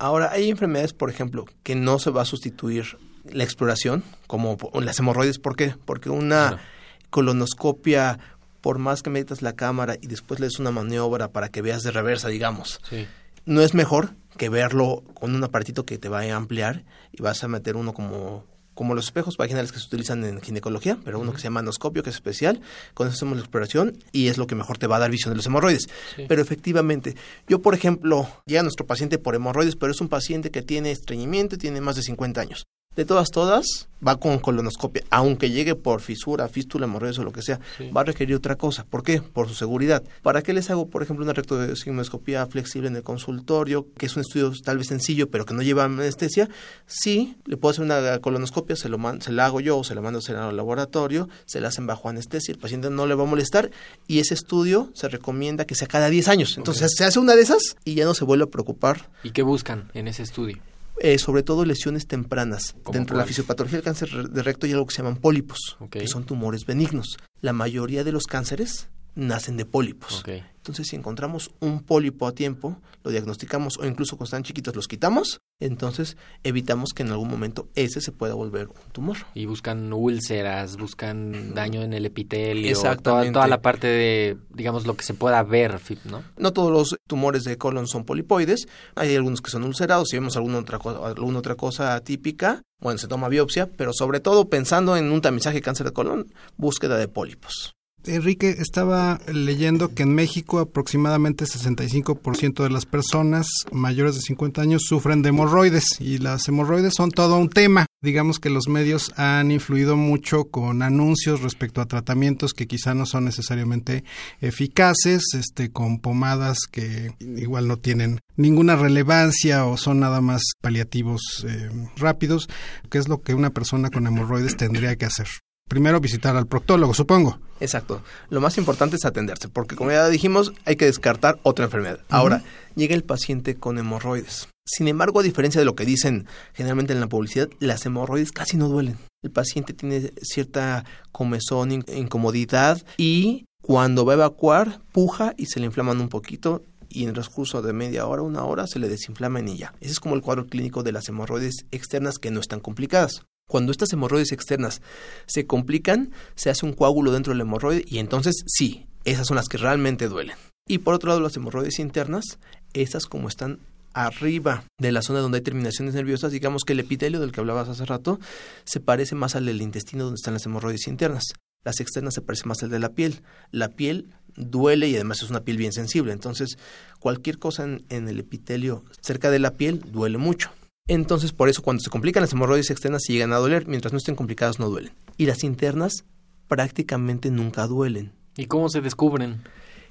Ahora, 0.00 0.32
hay 0.32 0.48
enfermedades, 0.50 0.92
por 0.94 1.10
ejemplo, 1.10 1.44
que 1.62 1.74
no 1.76 1.98
se 1.98 2.10
va 2.10 2.22
a 2.22 2.24
sustituir 2.24 2.96
la 3.24 3.44
exploración, 3.44 4.02
como 4.26 4.56
las 4.80 4.98
hemorroides. 4.98 5.38
¿Por 5.38 5.54
qué? 5.56 5.74
Porque 5.84 6.08
una 6.10 6.48
Claro. 6.48 6.62
colonoscopia, 7.10 8.18
por 8.60 8.78
más 8.78 9.02
que 9.02 9.10
metas 9.10 9.42
la 9.42 9.54
cámara 9.54 9.96
y 10.00 10.06
después 10.06 10.40
le 10.40 10.46
des 10.46 10.58
una 10.58 10.70
maniobra 10.70 11.28
para 11.32 11.48
que 11.50 11.62
veas 11.62 11.82
de 11.82 11.90
reversa, 11.90 12.28
digamos, 12.28 12.80
Sí. 12.88 13.06
no 13.44 13.60
es 13.62 13.74
mejor 13.74 14.14
que 14.36 14.48
verlo 14.48 15.02
con 15.14 15.34
un 15.34 15.44
aparatito 15.44 15.84
que 15.84 15.98
te 15.98 16.08
va 16.08 16.20
a 16.22 16.34
ampliar 16.36 16.84
y 17.12 17.20
vas 17.22 17.44
a 17.44 17.48
meter 17.48 17.76
uno 17.76 17.92
como 17.92 18.44
como 18.80 18.94
los 18.94 19.04
espejos 19.04 19.36
vaginales 19.36 19.72
que 19.72 19.78
se 19.78 19.88
utilizan 19.88 20.24
en 20.24 20.40
ginecología, 20.40 20.96
pero 21.04 21.20
uno 21.20 21.32
que 21.32 21.36
se 21.36 21.44
llama 21.44 21.60
anoscopio, 21.60 22.02
que 22.02 22.08
es 22.08 22.16
especial, 22.16 22.62
con 22.94 23.08
eso 23.08 23.14
hacemos 23.14 23.36
la 23.36 23.42
exploración 23.42 23.98
y 24.10 24.28
es 24.28 24.38
lo 24.38 24.46
que 24.46 24.54
mejor 24.54 24.78
te 24.78 24.86
va 24.86 24.96
a 24.96 25.00
dar 25.00 25.10
visión 25.10 25.34
de 25.34 25.36
los 25.36 25.44
hemorroides. 25.44 25.90
Sí. 26.16 26.24
Pero 26.26 26.40
efectivamente, 26.40 27.14
yo 27.46 27.60
por 27.60 27.74
ejemplo, 27.74 28.26
llega 28.46 28.62
nuestro 28.62 28.86
paciente 28.86 29.18
por 29.18 29.34
hemorroides, 29.34 29.76
pero 29.76 29.92
es 29.92 30.00
un 30.00 30.08
paciente 30.08 30.50
que 30.50 30.62
tiene 30.62 30.92
estreñimiento 30.92 31.56
y 31.56 31.58
tiene 31.58 31.82
más 31.82 31.96
de 31.96 32.02
50 32.04 32.40
años. 32.40 32.64
De 32.96 33.04
todas, 33.04 33.30
todas, 33.30 33.86
va 34.06 34.16
con 34.18 34.40
colonoscopia, 34.40 35.04
aunque 35.10 35.48
llegue 35.50 35.76
por 35.76 36.00
fisura, 36.00 36.48
fístula, 36.48 36.86
hemorroides 36.86 37.20
o 37.20 37.22
lo 37.22 37.30
que 37.30 37.40
sea, 37.40 37.60
Sí. 37.78 37.88
va 37.92 38.00
a 38.00 38.04
requerir 38.04 38.34
otra 38.34 38.56
cosa. 38.56 38.84
¿Por 38.84 39.04
qué? 39.04 39.22
Por 39.22 39.46
su 39.48 39.54
seguridad. 39.54 40.02
¿Para 40.22 40.42
qué 40.42 40.52
les 40.52 40.70
hago, 40.70 40.88
por 40.88 41.04
ejemplo, 41.04 41.24
una 41.24 41.32
rectosigmoidoscopía 41.32 42.44
flexible 42.48 42.88
en 42.88 42.96
el 42.96 43.04
consultorio, 43.04 43.86
que 43.96 44.06
es 44.06 44.16
un 44.16 44.22
estudio 44.22 44.52
tal 44.64 44.78
vez 44.78 44.88
sencillo, 44.88 45.30
pero 45.30 45.46
que 45.46 45.54
no 45.54 45.62
lleva 45.62 45.84
anestesia? 45.84 46.48
Sí, 46.88 47.36
le 47.46 47.56
puedo 47.56 47.70
hacer 47.70 47.84
una 47.84 48.18
colonoscopia, 48.18 48.74
se, 48.74 48.88
lo 48.88 48.98
man- 48.98 49.22
se 49.22 49.30
la 49.30 49.46
hago 49.46 49.60
yo 49.60 49.78
o 49.78 49.84
se 49.84 49.94
la 49.94 50.00
mando 50.00 50.18
a 50.18 50.20
hacer 50.20 50.34
al 50.34 50.56
laboratorio, 50.56 51.28
se 51.46 51.60
la 51.60 51.68
hacen 51.68 51.86
bajo 51.86 52.08
anestesia, 52.08 52.50
el 52.50 52.58
paciente 52.58 52.90
no 52.90 53.06
le 53.06 53.14
va 53.14 53.22
a 53.22 53.26
molestar 53.26 53.70
y 54.08 54.18
ese 54.18 54.34
estudio 54.34 54.90
se 54.94 55.08
recomienda 55.08 55.64
que 55.64 55.76
sea 55.76 55.86
cada 55.86 56.10
10 56.10 56.26
años. 56.26 56.54
Entonces 56.58 56.90
se 56.96 57.04
hace 57.04 57.20
una 57.20 57.36
de 57.36 57.42
esas 57.42 57.76
y 57.84 57.94
ya 57.94 58.04
no 58.04 58.14
se 58.14 58.24
vuelve 58.24 58.44
a 58.46 58.48
preocupar 58.48 59.08
¿Y 59.22 59.30
qué 59.30 59.42
buscan 59.42 59.92
en 59.94 60.08
ese 60.08 60.24
estudio? 60.24 60.58
Eh, 61.00 61.18
sobre 61.18 61.42
todo 61.42 61.64
lesiones 61.64 62.06
tempranas. 62.06 62.74
¿Cómo 62.82 62.96
Dentro 62.96 63.16
de 63.16 63.22
la 63.22 63.26
fisiopatología 63.26 63.78
del 63.78 63.84
cáncer 63.84 64.28
de 64.28 64.42
recto 64.42 64.66
hay 64.66 64.72
algo 64.72 64.86
que 64.86 64.94
se 64.94 65.02
llaman 65.02 65.16
pólipos, 65.16 65.78
que 65.90 66.06
son 66.06 66.24
tumores 66.24 66.66
benignos. 66.66 67.16
La 67.40 67.52
mayoría 67.52 68.04
de 68.04 68.12
los 68.12 68.26
cánceres 68.26 68.88
nacen 69.14 69.56
de 69.56 69.64
pólipos. 69.64 70.20
Entonces, 70.56 70.88
si 70.88 70.96
encontramos 70.96 71.50
un 71.60 71.82
pólipo 71.82 72.26
a 72.26 72.32
tiempo, 72.32 72.76
lo 73.02 73.10
diagnosticamos 73.10 73.78
o 73.78 73.86
incluso 73.86 74.16
cuando 74.16 74.26
están 74.26 74.42
chiquitos 74.42 74.76
los 74.76 74.88
quitamos, 74.88 75.40
entonces 75.58 76.18
evitamos 76.44 76.90
que 76.94 77.02
en 77.02 77.10
algún 77.10 77.28
momento 77.28 77.68
ese 77.74 78.02
se 78.02 78.12
pueda 78.12 78.34
volver 78.34 78.68
un 78.68 78.92
tumor. 78.92 79.16
Y 79.34 79.46
buscan 79.46 79.90
úlceras, 79.92 80.76
buscan 80.76 81.54
daño 81.54 81.82
en 81.82 81.94
el 81.94 82.04
epitelio. 82.04 82.70
Toda, 83.02 83.22
toda 83.32 83.46
la 83.48 83.62
parte 83.62 83.86
de, 83.86 84.36
digamos, 84.50 84.86
lo 84.86 84.96
que 84.96 85.04
se 85.04 85.14
pueda 85.14 85.42
ver, 85.42 85.80
¿no? 86.04 86.22
No 86.36 86.52
todos 86.52 86.70
los 86.70 86.96
tumores 87.08 87.44
de 87.44 87.56
colon 87.56 87.86
son 87.88 88.04
polipoides, 88.04 88.68
hay 88.96 89.16
algunos 89.16 89.40
que 89.40 89.50
son 89.50 89.64
ulcerados, 89.64 90.08
si 90.10 90.16
vemos 90.18 90.36
alguna 90.36 90.58
otra, 90.58 90.78
co- 90.78 91.06
alguna 91.06 91.38
otra 91.38 91.54
cosa 91.54 91.94
atípica, 91.94 92.62
bueno, 92.80 92.98
se 92.98 93.08
toma 93.08 93.28
biopsia, 93.30 93.66
pero 93.66 93.92
sobre 93.94 94.20
todo 94.20 94.48
pensando 94.50 94.96
en 94.96 95.10
un 95.10 95.22
tamizaje 95.22 95.56
de 95.56 95.62
cáncer 95.62 95.86
de 95.86 95.92
colon, 95.92 96.26
búsqueda 96.58 96.98
de 96.98 97.08
pólipos. 97.08 97.74
Enrique, 98.06 98.56
estaba 98.58 99.20
leyendo 99.32 99.94
que 99.94 100.04
en 100.04 100.14
México 100.14 100.58
aproximadamente 100.58 101.44
65% 101.44 102.62
de 102.62 102.70
las 102.70 102.86
personas 102.86 103.46
mayores 103.72 104.14
de 104.14 104.22
50 104.22 104.62
años 104.62 104.82
sufren 104.86 105.22
de 105.22 105.28
hemorroides 105.28 106.00
y 106.00 106.18
las 106.18 106.48
hemorroides 106.48 106.94
son 106.96 107.10
todo 107.10 107.36
un 107.36 107.50
tema. 107.50 107.86
Digamos 108.02 108.38
que 108.38 108.48
los 108.48 108.68
medios 108.68 109.12
han 109.16 109.50
influido 109.50 109.96
mucho 109.96 110.44
con 110.44 110.82
anuncios 110.82 111.42
respecto 111.42 111.82
a 111.82 111.86
tratamientos 111.86 112.54
que 112.54 112.66
quizá 112.66 112.94
no 112.94 113.04
son 113.04 113.26
necesariamente 113.26 114.04
eficaces, 114.40 115.22
este, 115.34 115.70
con 115.70 115.98
pomadas 115.98 116.60
que 116.70 117.12
igual 117.20 117.68
no 117.68 117.76
tienen 117.76 118.20
ninguna 118.36 118.76
relevancia 118.76 119.66
o 119.66 119.76
son 119.76 120.00
nada 120.00 120.22
más 120.22 120.42
paliativos 120.62 121.44
eh, 121.46 121.70
rápidos, 121.96 122.48
que 122.88 122.98
es 122.98 123.08
lo 123.08 123.20
que 123.20 123.34
una 123.34 123.50
persona 123.50 123.90
con 123.90 124.06
hemorroides 124.06 124.56
tendría 124.56 124.96
que 124.96 125.04
hacer. 125.04 125.28
Primero 125.70 126.00
visitar 126.00 126.34
al 126.36 126.48
proctólogo, 126.48 126.94
supongo. 126.94 127.38
Exacto. 127.60 128.02
Lo 128.28 128.40
más 128.40 128.58
importante 128.58 128.96
es 128.96 129.04
atenderse, 129.04 129.48
porque 129.48 129.76
como 129.76 129.92
ya 129.92 130.08
dijimos, 130.08 130.52
hay 130.64 130.74
que 130.74 130.86
descartar 130.86 131.38
otra 131.44 131.66
enfermedad. 131.66 132.00
Ahora, 132.08 132.42
llega 132.74 132.96
el 132.96 133.04
paciente 133.04 133.54
con 133.54 133.78
hemorroides. 133.78 134.48
Sin 134.66 134.88
embargo, 134.88 135.20
a 135.20 135.22
diferencia 135.22 135.60
de 135.60 135.64
lo 135.64 135.76
que 135.76 135.84
dicen 135.84 136.26
generalmente 136.54 136.92
en 136.92 136.98
la 136.98 137.06
publicidad, 137.06 137.48
las 137.60 137.86
hemorroides 137.86 138.32
casi 138.32 138.56
no 138.56 138.68
duelen. 138.68 138.98
El 139.22 139.30
paciente 139.30 139.72
tiene 139.72 140.12
cierta 140.22 140.84
comezón, 141.12 141.70
in- 141.70 141.84
incomodidad 141.94 142.82
y 142.96 143.44
cuando 143.62 144.04
va 144.04 144.14
a 144.14 144.16
evacuar, 144.16 144.80
puja 144.90 145.34
y 145.36 145.46
se 145.46 145.60
le 145.60 145.66
inflaman 145.66 146.00
un 146.00 146.08
poquito 146.08 146.64
y 146.88 147.02
en 147.04 147.10
el 147.10 147.14
transcurso 147.14 147.62
de 147.62 147.72
media 147.72 148.06
hora, 148.08 148.22
una 148.22 148.42
hora, 148.42 148.66
se 148.66 148.80
le 148.80 148.88
desinflaman 148.88 149.46
y 149.46 149.58
ya. 149.58 149.72
Ese 149.80 149.92
es 149.92 150.00
como 150.00 150.16
el 150.16 150.22
cuadro 150.22 150.46
clínico 150.48 150.82
de 150.82 150.90
las 150.90 151.08
hemorroides 151.08 151.66
externas 151.70 152.18
que 152.18 152.32
no 152.32 152.40
están 152.40 152.58
complicadas. 152.58 153.22
Cuando 153.50 153.72
estas 153.72 153.92
hemorroides 153.92 154.30
externas 154.30 154.80
se 155.26 155.44
complican, 155.44 156.12
se 156.36 156.50
hace 156.50 156.64
un 156.64 156.72
coágulo 156.72 157.10
dentro 157.10 157.32
del 157.32 157.40
hemorroide 157.40 157.84
y 157.84 157.98
entonces 157.98 158.44
sí, 158.46 158.86
esas 159.04 159.26
son 159.26 159.34
las 159.34 159.48
que 159.48 159.58
realmente 159.58 160.06
duelen. 160.06 160.36
Y 160.68 160.78
por 160.78 160.94
otro 160.94 161.08
lado, 161.08 161.20
las 161.20 161.34
hemorroides 161.34 161.80
internas, 161.80 162.38
estas 162.74 163.06
como 163.06 163.26
están 163.26 163.58
arriba 163.92 164.62
de 164.78 164.92
la 164.92 165.02
zona 165.02 165.18
donde 165.18 165.38
hay 165.38 165.42
terminaciones 165.42 165.94
nerviosas, 165.94 166.30
digamos 166.30 166.62
que 166.62 166.74
el 166.74 166.78
epitelio 166.78 167.18
del 167.18 167.32
que 167.32 167.40
hablabas 167.40 167.68
hace 167.68 167.84
rato 167.86 168.20
se 168.62 168.78
parece 168.78 169.16
más 169.16 169.34
al 169.34 169.46
del 169.46 169.62
intestino 169.62 170.04
donde 170.04 170.18
están 170.20 170.34
las 170.34 170.46
hemorroides 170.46 170.86
internas. 170.86 171.24
Las 171.64 171.80
externas 171.80 172.14
se 172.14 172.22
parecen 172.22 172.50
más 172.50 172.62
al 172.62 172.70
de 172.70 172.78
la 172.78 172.90
piel. 172.90 173.24
La 173.50 173.70
piel 173.70 174.14
duele 174.36 174.86
y 174.86 174.94
además 174.94 175.24
es 175.24 175.30
una 175.30 175.40
piel 175.40 175.56
bien 175.56 175.72
sensible. 175.72 176.12
Entonces, 176.12 176.56
cualquier 177.00 177.40
cosa 177.40 177.64
en, 177.64 177.84
en 177.88 178.08
el 178.08 178.20
epitelio 178.20 178.84
cerca 179.00 179.28
de 179.28 179.40
la 179.40 179.54
piel 179.54 179.80
duele 179.90 180.18
mucho. 180.18 180.52
Entonces, 180.88 181.32
por 181.32 181.48
eso 181.48 181.62
cuando 181.62 181.82
se 181.82 181.90
complican 181.90 182.22
las 182.22 182.32
hemorroides 182.32 182.70
externas 182.70 183.02
sí 183.04 183.12
llegan 183.12 183.32
a 183.32 183.36
doler, 183.36 183.66
mientras 183.66 183.92
no 183.92 183.98
estén 183.98 184.16
complicadas 184.16 184.58
no 184.58 184.68
duelen. 184.68 184.92
Y 185.16 185.26
las 185.26 185.44
internas 185.44 186.04
prácticamente 186.48 187.30
nunca 187.30 187.66
duelen, 187.66 188.12
¿Y 188.36 188.46
cómo 188.46 188.68
se 188.68 188.80
descubren? 188.80 189.42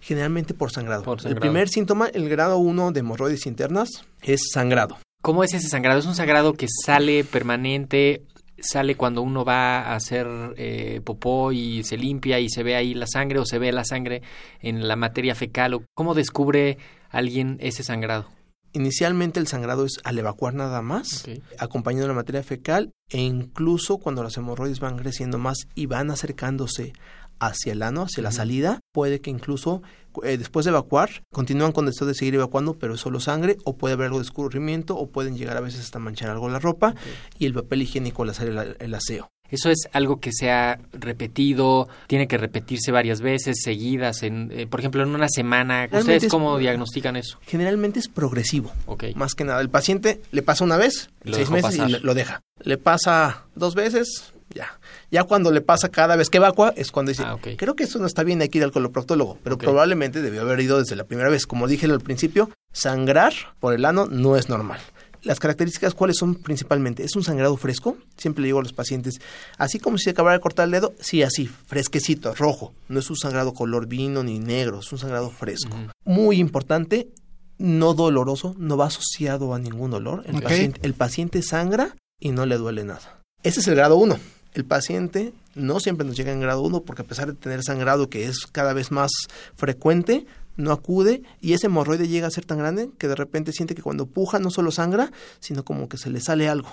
generalmente 0.01 0.53
por 0.53 0.72
sangrado. 0.72 1.03
Por 1.03 1.25
El 1.27 1.36
primer 1.36 1.67
síntoma, 1.69 2.08
el 2.08 2.29
grado 2.29 2.58
1 2.58 2.91
de 2.93 3.01
hemorroides 3.01 3.46
internas, 3.46 3.89
es 4.22 4.50
sangrado. 4.51 4.98
¿Cómo 5.22 5.43
es 5.43 5.53
ese 5.53 5.67
sangrado? 5.67 6.00
¿Es 6.00 6.05
un 6.05 6.15
sangrado 6.15 6.53
que 6.53 6.67
sale 6.86 7.25
permanente? 7.25 8.24
¿Sale 8.62 8.96
cuando 8.96 9.22
uno 9.22 9.43
va 9.43 9.79
a 9.81 9.96
hacer 9.96 10.27
eh, 10.58 11.01
popó 11.03 11.51
y 11.51 11.84
se 11.84 11.98
limpia 11.98 12.39
y 12.39 12.50
se 12.50 12.63
ve 12.63 12.75
ahí 12.75 12.93
la 12.93 13.08
sangre 13.08 13.39
o 13.39 13.46
se 13.46 13.60
ve 13.60 13.72
la 13.72 13.84
sangre 13.84 14.22
en 14.62 14.88
la 14.88 14.96
materia 14.96 15.36
fecal? 15.36 15.74
¿O 15.74 15.84
¿Cómo 15.93 16.13
descubre 16.13 16.77
alguien 17.10 17.58
ese 17.60 17.84
sangrado? 17.84 18.27
Inicialmente 18.73 19.39
el 19.39 19.47
sangrado 19.47 19.85
es 19.85 19.99
al 20.03 20.19
evacuar 20.19 20.53
nada 20.53 20.81
más, 20.81 21.23
Ok. 21.27 21.43
acompañado 21.57 22.03
de 22.03 22.09
la 22.09 22.13
materia 22.13 22.43
fecal 22.43 22.91
e 23.09 23.19
incluso 23.21 23.97
cuando 23.97 24.23
las 24.23 24.38
hemorroides 24.38 24.79
van 24.79 24.97
creciendo 24.97 25.38
más 25.38 25.57
y 25.75 25.88
van 25.88 26.11
acercándose 26.11 26.93
hacia 27.39 27.71
el 27.71 27.81
ano, 27.83 28.03
hacia 28.03 28.21
la 28.21 28.31
salida, 28.33 28.79
puede 28.93 29.21
que 29.21 29.29
incluso 29.29 29.81
eh, 30.23 30.38
después 30.38 30.65
de 30.65 30.71
evacuar 30.71 31.23
continúan 31.31 31.71
con 31.71 31.85
deseo 31.85 32.05
de 32.05 32.13
seguir 32.13 32.35
evacuando, 32.35 32.77
pero 32.77 32.95
es 32.95 32.99
solo 32.99 33.19
sangre 33.21 33.55
o 33.63 33.77
puede 33.77 33.93
haber 33.93 34.07
algo 34.07 34.19
de 34.19 34.25
escurrimiento 34.25 34.97
o 34.97 35.07
pueden 35.09 35.38
llegar 35.38 35.55
a 35.55 35.61
veces 35.61 35.79
hasta 35.81 35.99
manchar 35.99 36.29
algo 36.29 36.49
la 36.49 36.59
ropa 36.59 36.95
y 37.38 37.45
el 37.45 37.53
papel 37.53 37.81
higiénico 37.83 38.23
al 38.23 38.29
hacer 38.31 38.49
el, 38.49 38.75
el 38.77 38.93
aseo. 38.93 39.29
¿Eso 39.51 39.69
es 39.69 39.87
algo 39.93 40.19
que 40.19 40.31
se 40.31 40.51
ha 40.51 40.79
repetido? 40.93 41.87
¿Tiene 42.07 42.27
que 42.27 42.37
repetirse 42.37 42.91
varias 42.91 43.21
veces, 43.21 43.61
seguidas? 43.63 44.23
En, 44.23 44.51
eh, 44.51 44.67
por 44.67 44.79
ejemplo, 44.79 45.03
en 45.03 45.09
una 45.09 45.27
semana. 45.29 45.87
¿Ustedes 45.91 46.23
es- 46.23 46.29
cómo 46.31 46.57
diagnostican 46.57 47.15
eso? 47.15 47.39
Generalmente 47.45 47.99
es 47.99 48.07
progresivo. 48.07 48.71
Ok. 48.85 49.05
Más 49.15 49.35
que 49.35 49.43
nada, 49.43 49.61
el 49.61 49.69
paciente 49.69 50.21
le 50.31 50.41
pasa 50.41 50.63
una 50.63 50.77
vez, 50.77 51.09
Lo 51.23 51.35
seis 51.35 51.49
meses 51.49 51.77
pasar. 51.77 51.89
y 51.89 51.99
lo 51.99 52.13
deja. 52.13 52.41
Le 52.61 52.77
pasa 52.77 53.45
dos 53.55 53.75
veces, 53.75 54.33
ya. 54.53 54.79
Ya 55.11 55.23
cuando 55.23 55.51
le 55.51 55.61
pasa 55.61 55.89
cada 55.89 56.15
vez 56.15 56.29
que 56.29 56.37
evacua 56.37 56.73
es 56.75 56.91
cuando 56.91 57.09
dice, 57.11 57.23
Ah, 57.25 57.37
creo 57.57 57.75
que 57.75 57.83
eso 57.83 57.99
no 57.99 58.05
está 58.05 58.23
bien, 58.23 58.41
hay 58.41 58.49
que 58.49 58.59
ir 58.59 58.63
al 58.63 58.71
coloproctólogo. 58.71 59.37
Pero 59.43 59.57
probablemente 59.57 60.21
debió 60.21 60.41
haber 60.41 60.59
ido 60.59 60.79
desde 60.79 60.95
la 60.95 61.03
primera 61.05 61.29
vez. 61.29 61.45
Como 61.47 61.67
dije 61.67 61.85
al 61.87 61.99
principio, 62.01 62.49
sangrar 62.71 63.33
por 63.59 63.73
el 63.73 63.85
ano 63.85 64.05
no 64.09 64.35
es 64.37 64.49
normal. 64.49 64.79
Las 65.21 65.39
características, 65.39 65.93
¿cuáles 65.93 66.17
son 66.17 66.35
principalmente? 66.35 67.03
Es 67.03 67.15
un 67.15 67.23
sangrado 67.23 67.57
fresco. 67.57 67.97
Siempre 68.17 68.41
le 68.41 68.47
digo 68.47 68.59
a 68.59 68.63
los 68.63 68.73
pacientes, 68.73 69.19
así 69.57 69.79
como 69.79 69.97
si 69.97 70.05
se 70.05 70.09
acabara 70.11 70.38
de 70.38 70.41
cortar 70.41 70.65
el 70.65 70.71
dedo, 70.71 70.93
sí, 70.99 71.23
así, 71.23 71.47
fresquecito, 71.47 72.33
rojo. 72.35 72.73
No 72.88 72.99
es 72.99 73.09
un 73.09 73.17
sangrado 73.17 73.53
color 73.53 73.88
vino 73.88 74.23
ni 74.23 74.39
negro, 74.39 74.79
es 74.79 74.91
un 74.91 74.99
sangrado 74.99 75.29
fresco. 75.29 75.75
Muy 76.05 76.38
importante, 76.38 77.09
no 77.57 77.93
doloroso, 77.93 78.55
no 78.57 78.77
va 78.77 78.88
asociado 78.88 79.53
a 79.53 79.59
ningún 79.59 79.91
dolor. 79.91 80.23
El, 80.25 80.41
paciente, 80.41 80.79
el 80.83 80.93
paciente 80.93 81.41
sangra 81.41 81.95
y 82.19 82.31
no 82.31 82.45
le 82.45 82.57
duele 82.57 82.85
nada. 82.85 83.21
Ese 83.43 83.59
es 83.59 83.67
el 83.67 83.75
grado 83.75 83.97
1. 83.97 84.17
El 84.53 84.65
paciente 84.65 85.33
no 85.53 85.79
siempre 85.79 86.07
nos 86.07 86.17
llega 86.17 86.31
en 86.31 86.39
grado 86.39 86.61
1 86.61 86.81
porque 86.81 87.03
a 87.03 87.05
pesar 87.05 87.27
de 87.27 87.33
tener 87.33 87.63
sangrado 87.63 88.09
que 88.09 88.25
es 88.25 88.47
cada 88.47 88.73
vez 88.73 88.91
más 88.91 89.11
frecuente, 89.55 90.25
no 90.59 90.73
acude 90.73 91.23
y 91.39 91.53
ese 91.53 91.67
hemorroide 91.67 92.07
llega 92.07 92.27
a 92.27 92.31
ser 92.31 92.45
tan 92.45 92.57
grande 92.57 92.89
que 92.97 93.07
de 93.07 93.15
repente 93.15 93.53
siente 93.53 93.75
que 93.75 93.81
cuando 93.81 94.05
puja 94.05 94.39
no 94.39 94.51
solo 94.51 94.71
sangra, 94.71 95.11
sino 95.39 95.63
como 95.63 95.87
que 95.87 95.97
se 95.97 96.09
le 96.09 96.19
sale 96.19 96.49
algo. 96.49 96.69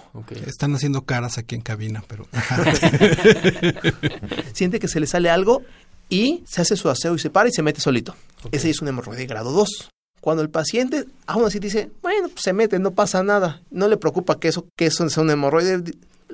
Están 0.47 0.75
haciendo 0.75 1.02
caras 1.02 1.38
aquí 1.38 1.55
en 1.55 1.61
cabina, 1.61 2.05
pero 2.09 2.26
Siente 4.52 4.81
que 4.81 4.88
se 4.88 5.00
le 5.00 5.07
sale 5.07 5.31
algo 5.31 5.62
y 6.09 6.43
se 6.47 6.62
hace 6.62 6.76
su 6.76 6.90
aseo 6.90 7.14
y 7.14 7.19
se 7.19 7.31
para 7.31 7.49
y 7.49 7.52
se 7.52 7.62
mete 7.62 7.81
solito. 7.81 8.16
Ese 8.50 8.71
es 8.71 8.83
un 8.83 8.88
hemorroide 8.88 9.26
grado 9.26 9.52
2. 9.52 9.90
Cuando 10.21 10.43
el 10.43 10.50
paciente 10.50 11.05
aún 11.26 11.45
así 11.45 11.61
dice, 11.61 11.90
bueno, 12.02 12.28
pues 12.28 12.43
se 12.43 12.52
mete, 12.52 12.81
no 12.81 12.90
pasa 12.90 13.23
nada, 13.23 13.62
no 13.71 13.87
le 13.87 13.97
preocupa 13.97 14.40
que 14.40 14.49
eso, 14.49 14.66
que 14.76 14.87
eso 14.87 15.09
sea 15.09 15.23
un 15.23 15.31
hemorroide, 15.31 15.85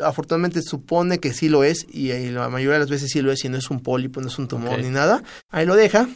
afortunadamente 0.03 0.63
supone 0.63 1.19
que 1.19 1.35
sí 1.35 1.51
lo 1.51 1.65
es 1.65 1.87
y, 1.93 2.13
eh, 2.13 2.33
la 2.33 2.49
mayoría 2.49 2.75
de 2.75 2.81
las 2.81 2.89
veces 2.89 3.11
sí 3.13 3.21
lo 3.21 3.31
es 3.31 3.45
y 3.45 3.51
no 3.51 3.59
es 3.59 3.69
un 3.69 3.81
pólipo, 3.81 4.23
no 4.23 4.29
es 4.29 4.39
un 4.39 4.49
tumor 4.49 4.79
ni 4.79 4.89
nada. 4.89 5.23
Ahí 5.51 5.67
lo 5.67 5.77
deja 5.77 6.09